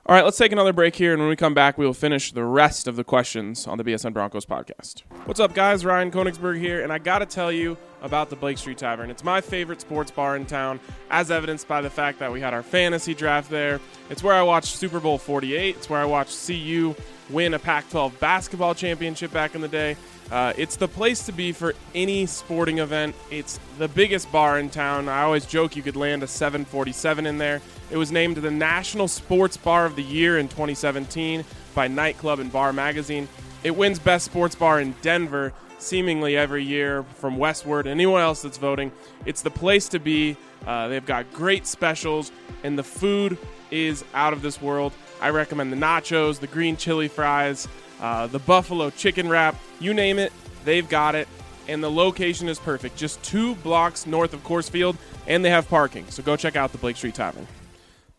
[0.05, 2.31] All right, let's take another break here, and when we come back, we will finish
[2.31, 5.01] the rest of the questions on the BSN Broncos podcast.
[5.25, 5.83] What's up, guys?
[5.83, 9.09] Ryan Koenigsberg here, and I got to tell you about the Blake Street Tavern.
[9.09, 10.79] It's my favorite sports bar in town,
[11.09, 13.79] as evidenced by the fact that we had our fantasy draft there.
[14.09, 15.75] It's where I watched Super Bowl 48.
[15.75, 16.95] It's where I watched CU
[17.29, 19.97] win a Pac 12 basketball championship back in the day.
[20.31, 23.15] Uh, it's the place to be for any sporting event.
[23.31, 25.07] It's the biggest bar in town.
[25.07, 27.61] I always joke you could land a 747 in there.
[27.89, 32.51] It was named the National Sports Bar of the Year in 2017 by Nightclub and
[32.51, 33.29] Bar Magazine.
[33.63, 37.85] It wins Best Sports Bar in Denver seemingly every year from Westword.
[37.85, 38.91] Anyone else that's voting,
[39.25, 40.37] it's the place to be.
[40.65, 42.31] Uh, they've got great specials,
[42.63, 43.37] and the food
[43.71, 44.93] is out of this world.
[45.21, 47.67] I recommend the nachos, the green chili fries,
[48.01, 49.55] uh, the buffalo chicken wrap.
[49.79, 50.31] You name it,
[50.65, 51.27] they've got it.
[51.67, 54.95] And the location is perfect, just two blocks north of Coors Field,
[55.27, 56.05] and they have parking.
[56.09, 57.45] So go check out the Blake Street Tavern.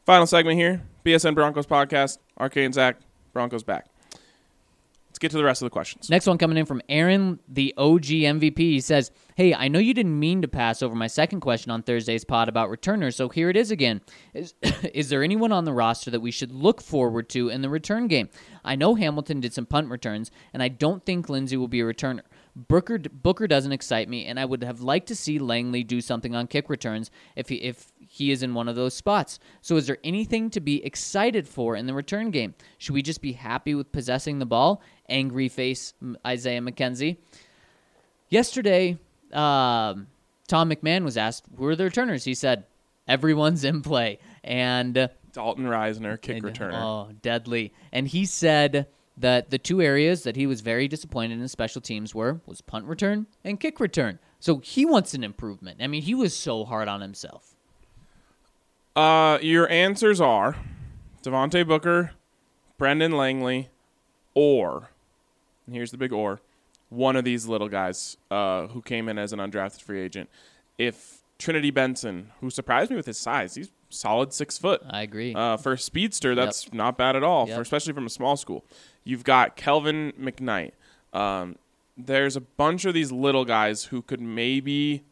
[0.05, 2.19] Final segment here BSN Broncos podcast.
[2.39, 2.97] RK and Zach,
[3.33, 3.87] Broncos back.
[5.19, 6.09] Let's get to the rest of the questions.
[6.09, 8.57] Next one coming in from Aaron, the OG MVP.
[8.57, 11.83] He says, Hey, I know you didn't mean to pass over my second question on
[11.83, 14.01] Thursday's pod about returners, so here it is again.
[14.33, 14.55] Is,
[14.95, 18.07] is there anyone on the roster that we should look forward to in the return
[18.07, 18.29] game?
[18.65, 21.85] I know Hamilton did some punt returns, and I don't think Lindsey will be a
[21.85, 22.21] returner.
[22.55, 26.35] Booker Booker doesn't excite me, and I would have liked to see Langley do something
[26.35, 29.39] on kick returns if he if he is in one of those spots.
[29.61, 32.55] So, is there anything to be excited for in the return game?
[32.79, 34.83] Should we just be happy with possessing the ball?
[35.09, 35.95] Angry face
[36.27, 37.17] Isaiah McKenzie.
[38.29, 38.99] Yesterday,
[39.33, 40.07] um,
[40.47, 42.65] Tom McMahon was asked, "Who are the returners?" He said,
[43.07, 46.75] "Everyone's in play," and Dalton Risner, kick and- returner.
[46.75, 47.73] Oh, deadly.
[47.93, 48.87] And he said
[49.17, 52.85] that the two areas that he was very disappointed in special teams were was punt
[52.87, 54.19] return and kick return.
[54.41, 55.79] So he wants an improvement.
[55.83, 57.55] I mean, he was so hard on himself.
[58.95, 60.57] Uh, your answers are
[61.23, 62.13] Devontae Booker,
[62.79, 63.69] Brendan Langley,
[64.35, 64.91] or,
[65.69, 66.41] and here's the big or,
[66.89, 70.31] one of these little guys uh, who came in as an undrafted free agent.
[70.79, 74.81] If Trinity Benson, who surprised me with his size, he's solid six foot.
[74.89, 75.35] I agree.
[75.35, 77.57] Uh, for a speedster, that's not bad at all, Yep.
[77.57, 78.65] for especially from a small school.
[79.05, 80.73] You've got Kelvin McKnight.
[81.13, 81.57] Um,
[81.97, 85.03] there's a bunch of these little guys who could maybe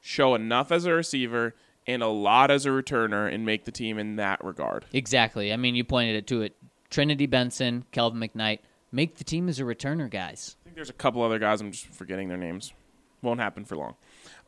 [0.00, 1.54] show enough as a receiver
[1.86, 4.84] and a lot as a returner and make the team in that regard.
[4.92, 5.52] exactly.
[5.52, 6.54] I mean, you pointed it to it.
[6.90, 8.60] Trinity Benson, Kelvin McKnight,
[8.92, 10.56] make the team as a returner, guys.
[10.60, 11.60] I think there's a couple other guys.
[11.60, 12.72] I'm just forgetting their names.
[13.22, 13.94] Won't happen for long.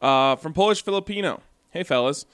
[0.01, 1.41] Uh, from Polish Filipino.
[1.71, 2.27] Hey fellas,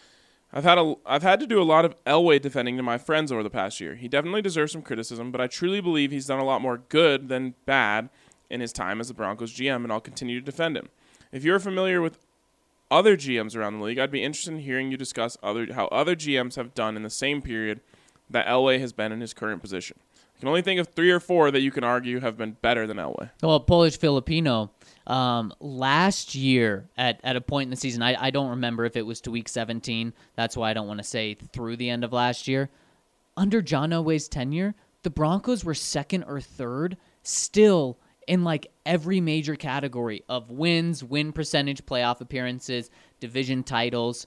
[0.53, 3.31] I've had a I've had to do a lot of Elway defending to my friends
[3.31, 3.95] over the past year.
[3.95, 7.29] He definitely deserves some criticism, but I truly believe he's done a lot more good
[7.29, 8.11] than bad
[8.51, 10.89] in his time as the Broncos GM, and I'll continue to defend him.
[11.31, 12.19] If you're familiar with
[12.91, 16.17] other GMs around the league, I'd be interested in hearing you discuss other how other
[16.17, 17.81] GMs have done in the same period
[18.29, 19.99] that Elway has been in his current position.
[20.41, 22.97] Can only think of three or four that you can argue have been better than
[22.97, 23.31] Elway.
[23.43, 24.71] Well, Polish Filipino.
[25.07, 28.97] Um, last year, at, at a point in the season, I, I don't remember if
[28.97, 30.13] it was to week 17.
[30.37, 32.71] That's why I don't want to say through the end of last year.
[33.37, 39.57] Under John Elway's tenure, the Broncos were second or third, still in like every major
[39.57, 44.27] category of wins, win percentage, playoff appearances, division titles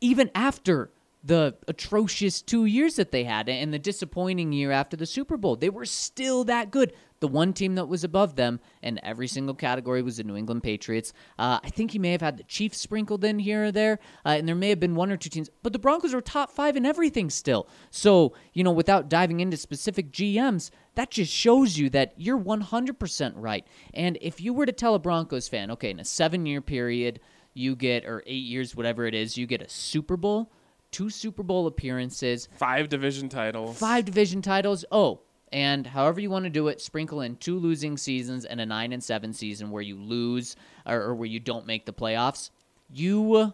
[0.00, 0.90] even after
[1.26, 5.56] the atrocious two years that they had and the disappointing year after the Super Bowl.
[5.56, 6.92] They were still that good.
[7.18, 10.62] The one team that was above them in every single category was the New England
[10.62, 11.12] Patriots.
[11.36, 14.36] Uh, I think he may have had the Chiefs sprinkled in here or there, uh,
[14.38, 16.76] and there may have been one or two teams, but the Broncos are top five
[16.76, 17.68] in everything still.
[17.90, 23.32] So, you know, without diving into specific GMs, that just shows you that you're 100%
[23.34, 23.66] right.
[23.94, 27.18] And if you were to tell a Broncos fan, okay, in a seven year period,
[27.54, 30.52] you get, or eight years, whatever it is, you get a Super Bowl,
[30.96, 33.78] two Super Bowl appearances, Five division titles.
[33.78, 34.82] five division titles.
[34.90, 35.20] Oh,
[35.52, 38.94] and however you want to do it, sprinkle in two losing seasons and a nine
[38.94, 42.48] and seven season where you lose or, or where you don't make the playoffs.
[42.90, 43.52] You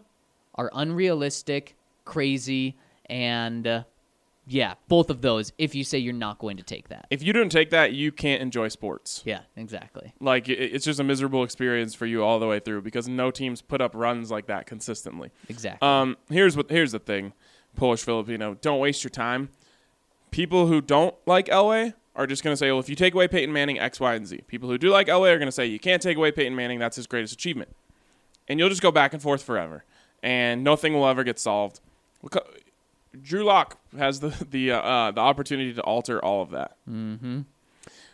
[0.55, 1.75] are unrealistic,
[2.05, 2.77] crazy,
[3.07, 3.83] and uh,
[4.45, 5.51] yeah, both of those.
[5.57, 8.11] If you say you're not going to take that, If you don't take that, you
[8.11, 9.21] can't enjoy sports.
[9.25, 10.13] yeah, exactly.
[10.19, 13.31] Like it- it's just a miserable experience for you all the way through because no
[13.31, 15.31] teams put up runs like that consistently.
[15.49, 15.87] Exactly.
[15.87, 17.33] Um, here's what here's the thing,
[17.75, 18.55] Polish Filipino.
[18.55, 19.49] Don't waste your time.
[20.31, 23.27] People who don't like Elway are just going to say, well, if you take away
[23.27, 24.41] Peyton Manning, X, Y, and Z.
[24.47, 26.79] People who do like Elway are going to say, you can't take away Peyton Manning.
[26.79, 27.75] That's his greatest achievement.
[28.47, 29.85] And you'll just go back and forth forever,
[30.21, 31.79] and nothing will ever get solved.
[32.21, 32.35] Look,
[33.21, 36.77] Drew Lock has the the uh, uh, the opportunity to alter all of that.
[36.89, 37.41] Mm-hmm.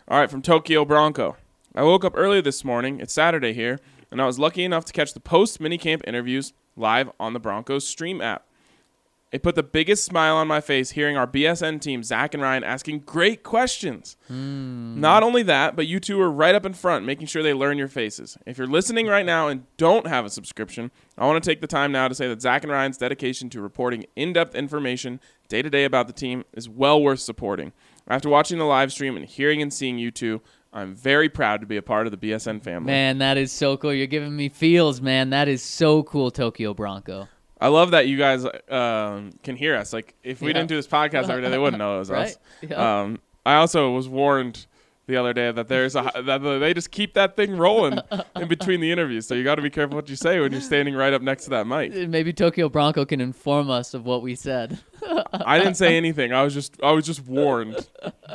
[0.07, 1.37] All right, from Tokyo Bronco.
[1.75, 2.99] I woke up early this morning.
[2.99, 3.79] It's Saturday here,
[4.11, 7.87] and I was lucky enough to catch the post minicamp interviews live on the Broncos
[7.87, 8.45] Stream app.
[9.31, 12.63] It put the biggest smile on my face hearing our BSN team, Zach and Ryan,
[12.63, 14.17] asking great questions.
[14.27, 14.99] Hmm.
[14.99, 17.77] Not only that, but you two are right up in front, making sure they learn
[17.77, 18.39] your faces.
[18.47, 21.67] If you're listening right now and don't have a subscription, I want to take the
[21.67, 25.61] time now to say that Zach and Ryan's dedication to reporting in depth information day
[25.61, 27.71] to day about the team is well worth supporting.
[28.07, 30.41] After watching the live stream and hearing and seeing you two,
[30.73, 32.87] I'm very proud to be a part of the BSN family.
[32.87, 33.93] Man, that is so cool.
[33.93, 35.29] You're giving me feels, man.
[35.29, 37.27] That is so cool, Tokyo Bronco.
[37.61, 39.91] I love that you guys um, can hear us.
[39.93, 40.53] Like, if we Yeah.
[40.53, 42.37] didn't do this podcast every day, they wouldn't know it was us.
[42.61, 43.01] Yeah.
[43.01, 44.65] Um, I also was warned
[45.07, 47.97] the other day that there's a that they just keep that thing rolling
[48.35, 49.27] in between the interviews.
[49.27, 51.45] So you got to be careful what you say when you're standing right up next
[51.45, 51.91] to that mic.
[52.07, 54.77] Maybe Tokyo Bronco can inform us of what we said.
[55.33, 56.31] I didn't say anything.
[56.31, 57.87] I was just I was just warned.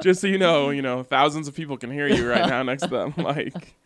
[0.03, 2.83] Just so you know, you know, thousands of people can hear you right now next
[2.83, 3.77] to that mic.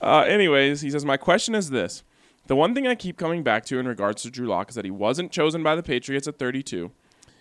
[0.00, 2.04] Uh, anyways, he says my question is this:
[2.46, 4.84] the one thing I keep coming back to in regards to Drew Lock is that
[4.84, 6.90] he wasn't chosen by the Patriots at 32.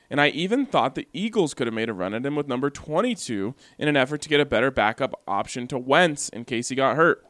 [0.10, 2.70] And I even thought the Eagles could have made a run at him with number
[2.70, 6.76] 22 in an effort to get a better backup option to Wentz in case he
[6.76, 7.26] got hurt.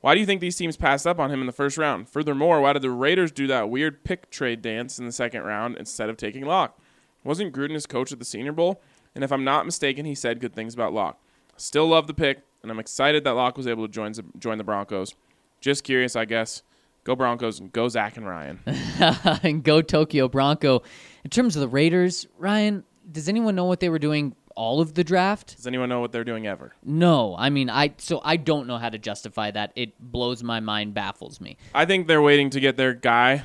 [0.00, 2.08] Why do you think these teams passed up on him in the first round?
[2.08, 5.76] Furthermore, why did the Raiders do that weird pick trade dance in the second round
[5.76, 6.78] instead of taking Lock?
[7.22, 8.82] Wasn't Gruden his coach at the Senior Bowl?
[9.14, 11.18] And if I'm not mistaken, he said good things about Lock.
[11.56, 14.64] Still love the pick, and I'm excited that Lock was able to join join the
[14.64, 15.14] Broncos.
[15.60, 16.62] Just curious, I guess.
[17.04, 18.60] Go Broncos and go Zach and Ryan.
[19.42, 20.82] and go Tokyo Bronco.
[21.22, 24.94] In terms of the Raiders, Ryan, does anyone know what they were doing all of
[24.94, 25.56] the draft?
[25.56, 26.74] Does anyone know what they're doing ever?
[26.82, 27.36] No.
[27.36, 29.72] I mean, I so I don't know how to justify that.
[29.76, 31.58] It blows my mind, baffles me.
[31.74, 33.42] I think they're waiting to get their guy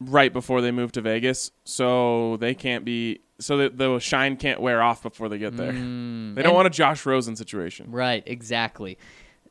[0.00, 4.60] right before they move to Vegas, so they can't be so that the shine can't
[4.60, 5.72] wear off before they get there.
[5.72, 7.90] Mm, they don't want a Josh Rosen situation.
[7.90, 8.98] Right, exactly.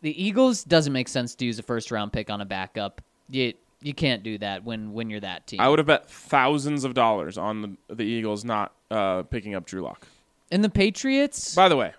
[0.01, 3.01] The Eagles doesn't make sense to use a first round pick on a backup.
[3.29, 5.59] You you can't do that when when you're that team.
[5.59, 9.65] I would have bet thousands of dollars on the, the Eagles not uh, picking up
[9.65, 10.07] Drew Lock.
[10.51, 11.53] and the Patriots.
[11.53, 11.93] By the way,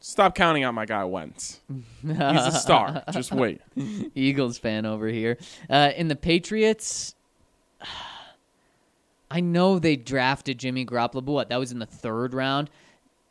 [0.00, 1.60] stop counting out my guy Wentz.
[2.02, 3.02] He's a star.
[3.12, 3.60] Just wait.
[4.14, 5.38] Eagles fan over here.
[5.70, 7.14] Uh, in the Patriots,
[9.30, 11.24] I know they drafted Jimmy Garoppolo.
[11.24, 12.68] but What that was in the third round.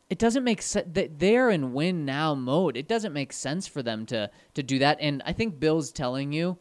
[0.08, 0.88] It doesn't make sense.
[0.92, 2.76] They're in win now mode.
[2.76, 4.98] It doesn't make sense for them to to do that.
[5.00, 6.58] And I think Bill's telling you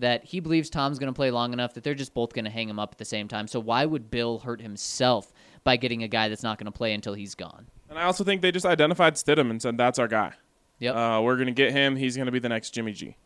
[0.00, 2.50] that he believes Tom's going to play long enough that they're just both going to
[2.50, 3.46] hang him up at the same time.
[3.46, 5.32] So why would Bill hurt himself
[5.64, 7.66] by getting a guy that's not going to play until he's gone?
[7.88, 10.32] And I also think they just identified Stidham and said, that's our guy.
[10.78, 10.94] Yep.
[10.94, 11.96] Uh, we're going to get him.
[11.96, 13.16] He's going to be the next Jimmy G.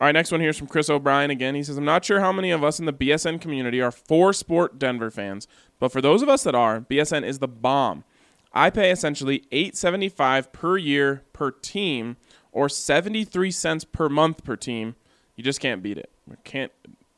[0.00, 1.56] All right, next one here is from Chris O'Brien again.
[1.56, 4.32] He says, I'm not sure how many of us in the BSN community are for
[4.32, 5.48] sport Denver fans,
[5.80, 8.04] but for those of us that are, BSN is the bomb.
[8.52, 12.16] I pay essentially 875 per year per team
[12.52, 14.94] or 73 cents per month per team.
[15.38, 16.10] You just can't beat it.
[16.42, 16.72] Can't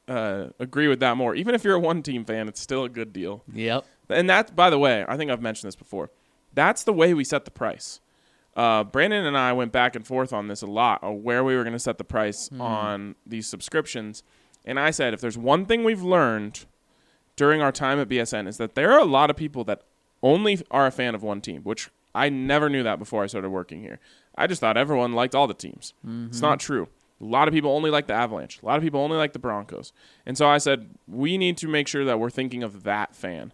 [0.07, 1.35] uh, agree with that more.
[1.35, 3.43] Even if you're a one team fan, it's still a good deal.
[3.51, 3.87] yep.
[4.11, 6.11] And that, by the way, I think I've mentioned this before.
[6.53, 8.01] That's the way we set the price.
[8.55, 11.57] Uh, Brandon and I went back and forth on this a lot, on where we
[11.57, 14.23] were going to set the price on these subscriptions.
[14.67, 16.67] And I said, if there's one thing we've learned
[17.37, 19.81] during our time at BSN is that there are a lot of people that
[20.23, 23.49] only are a fan of one team, which I never knew that before I started
[23.49, 23.99] working here.
[24.37, 25.95] I just thought everyone liked all the teams.
[26.27, 26.89] It's not true.
[27.21, 28.61] A lot of people only like the Avalanche.
[28.63, 29.93] A lot of people only like the Broncos.
[30.25, 33.53] And so I said, we need to make sure that we're thinking of that fan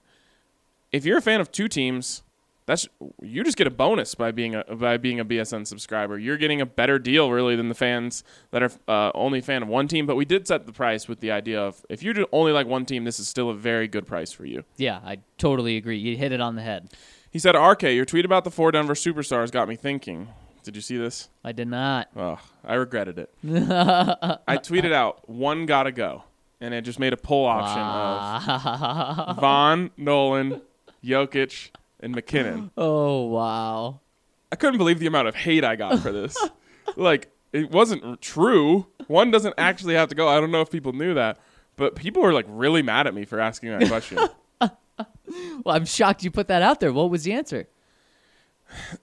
[0.93, 2.23] if you're a fan of two teams,
[2.65, 2.89] that's
[3.23, 6.19] you just get a bonus by being a by being a BSN subscriber.
[6.19, 9.63] You're getting a better deal really than the fans that are uh, only a fan
[9.63, 10.07] of one team.
[10.07, 12.85] But we did set the price with the idea of if you only like one
[12.85, 14.65] team, this is still a very good price for you.
[14.77, 15.99] Yeah, I totally agree.
[15.99, 16.91] You hit it on the head.
[17.31, 20.29] He said, "RK, your tweet about the four Denver superstars got me thinking.
[20.67, 21.29] Did you see this?
[21.45, 22.09] I did not.
[22.17, 23.33] Oh, I regretted it.
[23.45, 26.25] I tweeted out one gotta go,
[26.61, 27.81] and it just made a poll option
[29.29, 30.61] of Von, Nolan,
[31.05, 32.73] Jokic, and MacKinnon.
[32.77, 34.01] Oh wow.
[34.51, 36.37] I couldn't believe the amount of hate I got for this.
[36.97, 38.89] like, it wasn't true.
[39.07, 40.27] One doesn't actually have to go.
[40.27, 41.39] I don't know if people knew that,
[41.77, 44.19] but people were like really mad at me for asking that question.
[45.65, 46.93] Well, I'm shocked you put that out there.
[46.93, 47.69] What was the answer?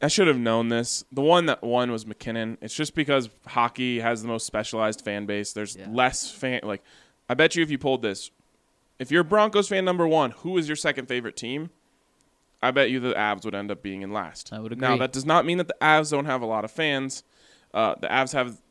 [0.01, 1.03] I should have known this.
[1.11, 2.57] The one that won was MacKinnon.
[2.61, 5.53] It's just because hockey has the most specialized fan base.
[5.53, 5.87] There's Yeah.
[5.89, 6.61] less fan.
[6.63, 6.83] Like,
[7.29, 8.29] I bet you if you pulled this,
[8.99, 11.69] if you're Broncos fan number one, who is your second favorite team?
[12.61, 14.51] I bet you the Avs would end up being in last.
[14.53, 14.87] I would agree.
[14.87, 17.23] Now that does not mean that the Avs don't have a lot of fans.
[17.73, 18.61] Uh, the Avs have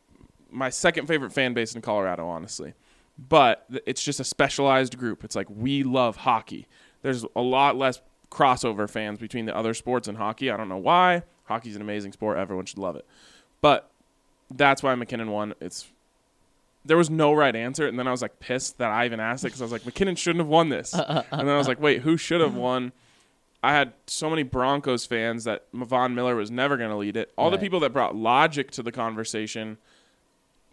[0.49, 2.73] my second favorite fan base in Colorado, honestly.
[3.17, 5.23] But it's just a specialized group.
[5.23, 6.67] It's like we love hockey.
[7.03, 8.01] There's a lot less
[8.33, 10.49] crossover fans between the other sports and hockey.
[10.49, 11.23] I don't know why.
[11.45, 12.37] Hockey's an amazing sport.
[12.37, 13.05] Everyone should love it.
[13.61, 13.89] But
[14.49, 15.53] that's why MacKinnon won.
[15.61, 15.87] It's
[16.85, 19.43] there was no right answer, and then I was like pissed that I even asked
[19.45, 21.55] it because I was like MacKinnon shouldn't have won this, uh, uh, uh, and then
[21.55, 22.91] I was like, wait, who should have won?
[23.63, 27.31] I had so many Broncos fans that Von Miller was never going to lead it.
[27.37, 29.77] All the people that brought logic to the conversation,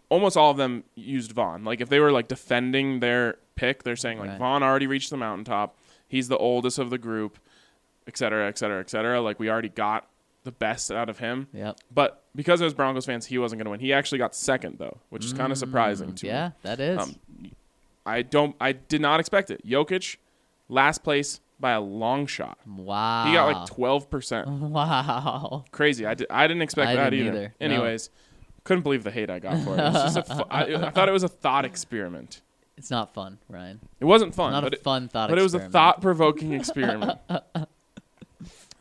[0.09, 1.63] almost all of them used Von.
[1.63, 4.39] Like if they were like defending their pick, they're saying like Right.
[4.39, 5.77] Von already reached the mountaintop.
[6.05, 7.39] He's the oldest of the group,
[8.07, 9.21] et cetera, et cetera, et cetera.
[9.21, 10.07] Like we already got
[10.43, 11.47] the best out of him.
[11.53, 11.79] Yep.
[11.93, 13.79] But because it was Broncos fans, he wasn't going to win.
[13.79, 16.29] He actually got second though, which is kind of surprising to me.
[16.31, 16.99] Yeah, that is.
[16.99, 17.15] Um,
[18.05, 18.55] I don't.
[18.59, 19.65] I did not expect it.
[19.65, 20.17] Jokic,
[20.69, 22.57] last place by a long shot.
[22.65, 23.25] wow.
[23.27, 24.47] He got like twelve percent.
[24.71, 25.65] Wow.
[25.71, 26.05] Crazy.
[26.07, 27.37] I, did, I didn't expect I that didn't either.
[27.37, 27.53] either.
[27.59, 27.65] No.
[27.65, 28.09] Anyways,
[28.63, 29.79] couldn't believe the hate I got for it.
[29.79, 32.41] it was just a fu- I, I thought it was a thought experiment.
[32.77, 33.79] It's not fun, Ryan.
[33.99, 37.19] It wasn't fun, Not but a it, fun thought but it was a thought-provoking experiment.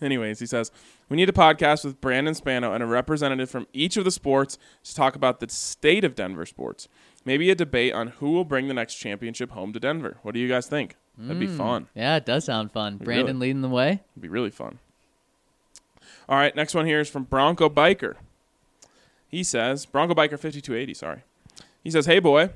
[0.01, 0.71] Anyways, he says
[1.09, 4.59] we need a podcast with Brandon Spano and a representative from each of the sports
[4.85, 6.89] to talk about the state of Denver sports.
[7.25, 10.19] Maybe a debate on who will bring the next championship home to Denver.
[10.23, 10.97] What do you guys think?
[11.19, 11.57] That'd be hmm.
[11.59, 11.89] fun.
[11.95, 12.97] Yeah, it does sound fun.
[12.97, 13.49] Brandon Really?
[13.49, 14.01] leading the way.
[14.13, 14.79] It'd be really fun.
[16.29, 18.15] All right, next one here is from Bronco Biker.
[19.29, 21.23] He says, Bronco Biker 5280, sorry.
[21.85, 22.51] He says, Hey boy.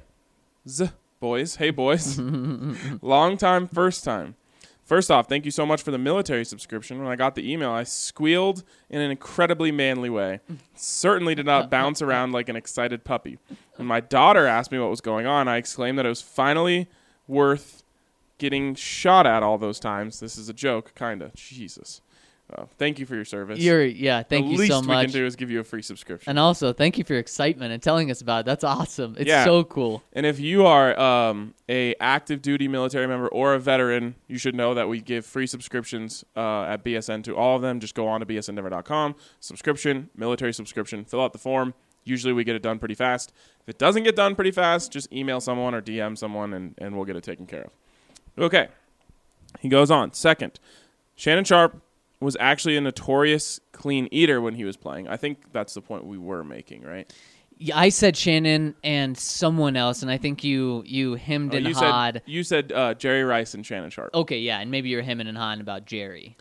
[0.66, 0.90] Z
[1.20, 1.56] boys.
[1.56, 2.18] Hey boys.
[3.02, 4.36] Long time, first time.
[4.84, 6.98] First off, thank you so much for the military subscription.
[6.98, 10.40] When I got the email, I squealed in an incredibly manly way.
[10.74, 13.38] Certainly did not bounce around like an excited puppy.
[13.76, 16.86] When my daughter asked me what was going on, I exclaimed that it was finally
[17.26, 17.82] worth
[18.36, 20.20] getting shot at all those times.
[20.20, 21.30] This is a joke, kinda.
[21.34, 22.02] Jesus.
[22.56, 23.58] Uh, thank you for your service.
[23.58, 24.22] You're yeah.
[24.22, 26.30] Thank the you least we can do is give you a free subscription.
[26.30, 28.46] And also, thank you for your excitement and telling us about it.
[28.46, 29.16] That's awesome.
[29.18, 29.44] It's Yeah.
[29.44, 30.02] so cool.
[30.12, 34.54] And if you are um, a active duty military member or a veteran, you should
[34.54, 37.80] know that we give free subscriptions uh, at BSN to all of them.
[37.80, 41.74] Just go on to bsndenver.com, subscription, military subscription, fill out the form.
[42.04, 43.32] Usually we get it done pretty fast.
[43.62, 46.94] If it doesn't get done pretty fast, just email someone or DM someone and, and
[46.94, 47.70] we'll get it taken care of.
[48.38, 48.68] Okay.
[49.60, 50.12] He goes on.
[50.12, 50.60] Second,
[51.16, 51.80] Shannon Sharpe
[52.20, 55.08] was actually a notorious clean eater when he was playing.
[55.08, 57.12] I think that's the point we were making, right?
[57.58, 61.66] Yeah, I said Shannon and someone else, and I think you you hemmed Oh, and
[61.66, 62.14] you hawed.
[62.14, 64.12] said you said uh, Jerry Rice and Shannon Sharpe.
[64.14, 66.36] Okay, yeah, and maybe you're hemming and hawing about Jerry.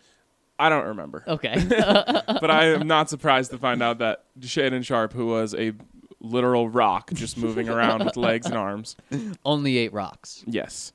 [0.57, 5.13] I don't remember, Okay, but I am not surprised to find out that Shannon Sharpe,
[5.13, 5.73] who was a
[6.19, 8.95] literal rock, just moving around with legs and arms.
[9.45, 10.43] only ate rocks.
[10.47, 10.93] Yes.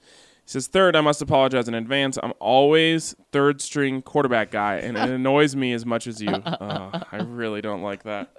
[0.48, 2.18] He says, third, I must apologize in advance.
[2.22, 6.30] I'm always third string quarterback guy, and it annoys me as much as you.
[6.30, 8.30] Uh, I really don't like that.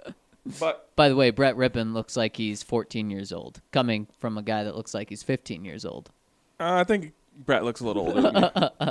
[0.58, 4.42] But By the way, Brett Rypien looks like he's 14 years old, coming from a
[4.42, 6.10] guy that looks like he's 15 years old.
[6.58, 7.12] Uh, I think
[7.46, 8.90] Brett looks a little older than me.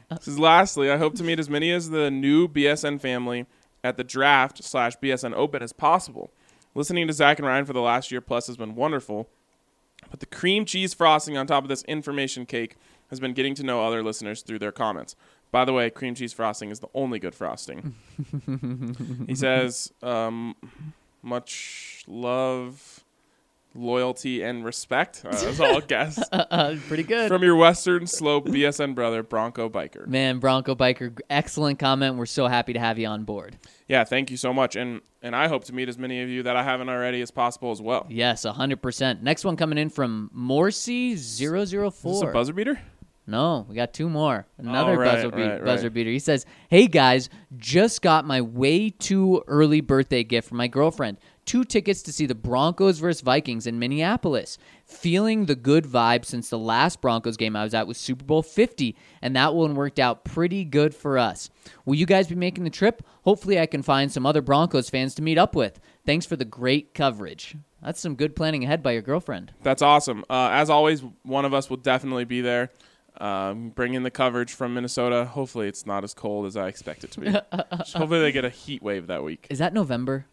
[0.10, 3.46] this is lastly, I hope to meet as many as the new BSN family
[3.84, 6.32] at the draft slash BSN Open as possible.
[6.74, 9.28] Listening to Zach and Ryan for the last year plus has been wonderful,
[10.10, 12.76] but the cream cheese frosting on top of this information cake
[13.10, 15.16] has been getting to know other listeners through their comments.
[15.52, 17.94] By the way, cream cheese frosting is the only good frosting.
[19.26, 20.56] he says, um,
[21.22, 23.04] much love,
[23.76, 25.22] loyalty, and respect.
[25.24, 26.18] Uh, that's all guess.
[26.32, 27.28] Uh, pretty good.
[27.28, 30.06] From your Western Slope BSN brother, Bronco Biker.
[30.06, 32.16] Man, Bronco Biker, excellent comment.
[32.16, 33.56] We're so happy to have you on board.
[33.88, 34.76] Yeah, thank you so much.
[34.76, 37.30] And and I hope to meet as many of you that I haven't already as
[37.30, 38.06] possible as well.
[38.08, 39.22] Yes, 100%.
[39.22, 41.12] Next one coming in from Morsi004.
[41.14, 42.80] Is this a buzzer beater?
[43.28, 44.46] No, we got two more.
[44.56, 45.94] Another Oh, right, buzzer, beat, right, buzzer right.
[45.94, 46.10] beater.
[46.10, 51.18] He says, "Hey guys, just got my way too early birthday gift from my girlfriend.
[51.46, 54.58] Two tickets to see the Broncos versus Vikings in Minneapolis.
[54.84, 58.42] Feeling the good vibe since the last Broncos game I was at was Super Bowl
[58.42, 61.48] 50, and that one worked out pretty good for us.
[61.84, 63.00] Will you guys be making the trip?
[63.22, 65.78] Hopefully, I can find some other Broncos fans to meet up with.
[66.04, 67.56] Thanks for the great coverage.
[67.80, 69.52] That's some good planning ahead by your girlfriend.
[69.62, 70.24] That's awesome.
[70.28, 72.72] Uh, as always, one of us will definitely be there.
[73.20, 75.24] Um, bring in the coverage from Minnesota.
[75.26, 77.30] Hopefully, it's not as cold as I expect it to be.
[77.94, 79.46] Hopefully, they get a heat wave that week.
[79.48, 80.26] Is that November?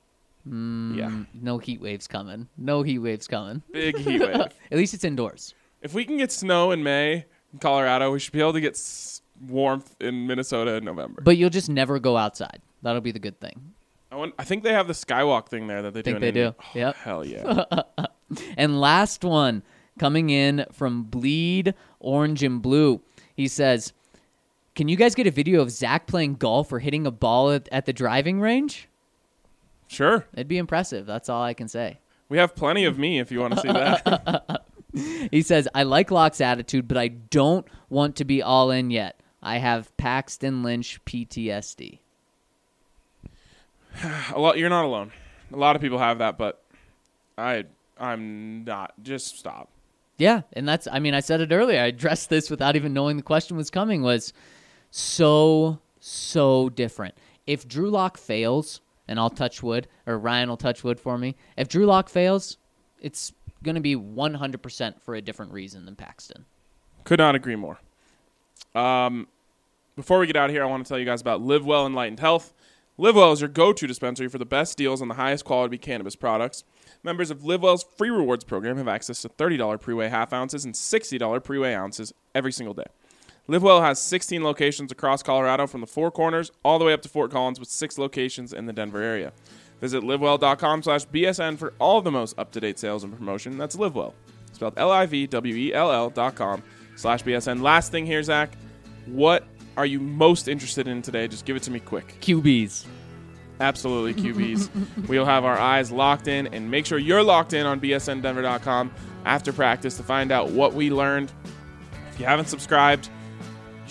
[0.49, 2.47] Mm, Yeah, No heat waves coming.
[2.57, 3.61] No heat waves coming.
[3.71, 4.35] big heat wave.
[4.35, 5.53] At least it's indoors.
[5.81, 8.73] If we can get snow in May in Colorado, we should be able to get
[8.73, 11.21] s- warmth in Minnesota in November.
[11.21, 12.61] But you'll just never go outside.
[12.81, 13.73] That'll be the good thing.
[14.11, 16.21] I, want, I think they have the skywalk thing there that they Think do.
[16.21, 16.55] they in do.
[16.59, 16.95] Oh, Yep.
[16.97, 17.63] Hell yeah.
[18.57, 19.61] And last one
[19.99, 23.01] coming in from Bleed Orange and Blue.
[23.35, 23.93] He says,
[24.75, 27.69] Can you guys get a video of Zach playing golf or hitting a ball at,
[27.71, 28.87] at the driving range?
[29.93, 30.25] Sure.
[30.33, 31.05] It'd be impressive.
[31.05, 31.99] That's all I can say.
[32.29, 34.65] We have plenty of me if you want to see that.
[35.31, 39.19] He says, I like Lock's attitude, but I don't want to be all in yet.
[39.41, 41.97] I have Paxton Lynch PTSD.
[44.33, 44.57] a lot.
[44.57, 45.11] You're not alone.
[45.51, 46.63] A lot of people have that, but
[47.37, 47.65] I
[47.97, 48.93] I'm not.
[49.01, 49.69] Just stop.
[50.17, 51.81] Yeah, and that's I mean I said it earlier.
[51.81, 54.31] I addressed this without even knowing the question was coming was
[54.91, 57.15] so so different.
[57.47, 61.35] If Drew Lock fails, and I'll touch wood or Ryan will touch wood for me.
[61.57, 62.57] If Drew Lock fails,
[63.01, 63.33] it's
[63.63, 66.45] going to be 100% for a different reason than Paxton.
[67.03, 67.79] Could not agree more.
[68.75, 69.27] Um,
[69.95, 72.19] before we get out of here, I want to tell you guys about LivWell Enlightened
[72.19, 72.53] Health.
[72.99, 76.63] LivWell is your go-to dispensary for the best deals on the highest quality cannabis products.
[77.03, 81.43] Members of LivWell's free rewards program have access to $30 pre-weigh half ounces and $60
[81.43, 82.85] pre-weigh ounces every single day.
[83.49, 87.09] LivWell has 16 locations across Colorado from the Four Corners all the way up to
[87.09, 89.33] Fort Collins with six locations in the Denver area.
[89.81, 93.57] Visit livwell.com slash BSN for all the most up-to-date sales and promotion.
[93.57, 94.13] That's LivWell.
[94.53, 96.63] Spelled L-I-V-W-E-L-L dot com
[96.95, 97.61] slash BSN.
[97.61, 98.53] Last thing here, Zach.
[99.07, 99.43] What
[99.75, 101.27] are you most interested in today?
[101.27, 102.15] Just give it to me quick.
[102.21, 102.85] QBs.
[103.59, 105.07] Absolutely, QBs.
[105.09, 108.93] we'll have our eyes locked in and make sure you're locked in on bsndenver.com
[109.25, 111.31] after practice to find out what we learned
[112.11, 113.09] If you haven't subscribed,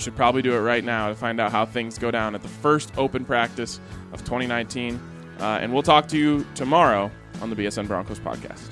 [0.03, 2.49] should probably do it right now to find out how things go down at the
[2.49, 3.81] first open practice
[4.13, 5.01] of 2019.
[5.39, 8.69] Uh, and we'll talk to you tomorrow on the BSN Broncos podcast.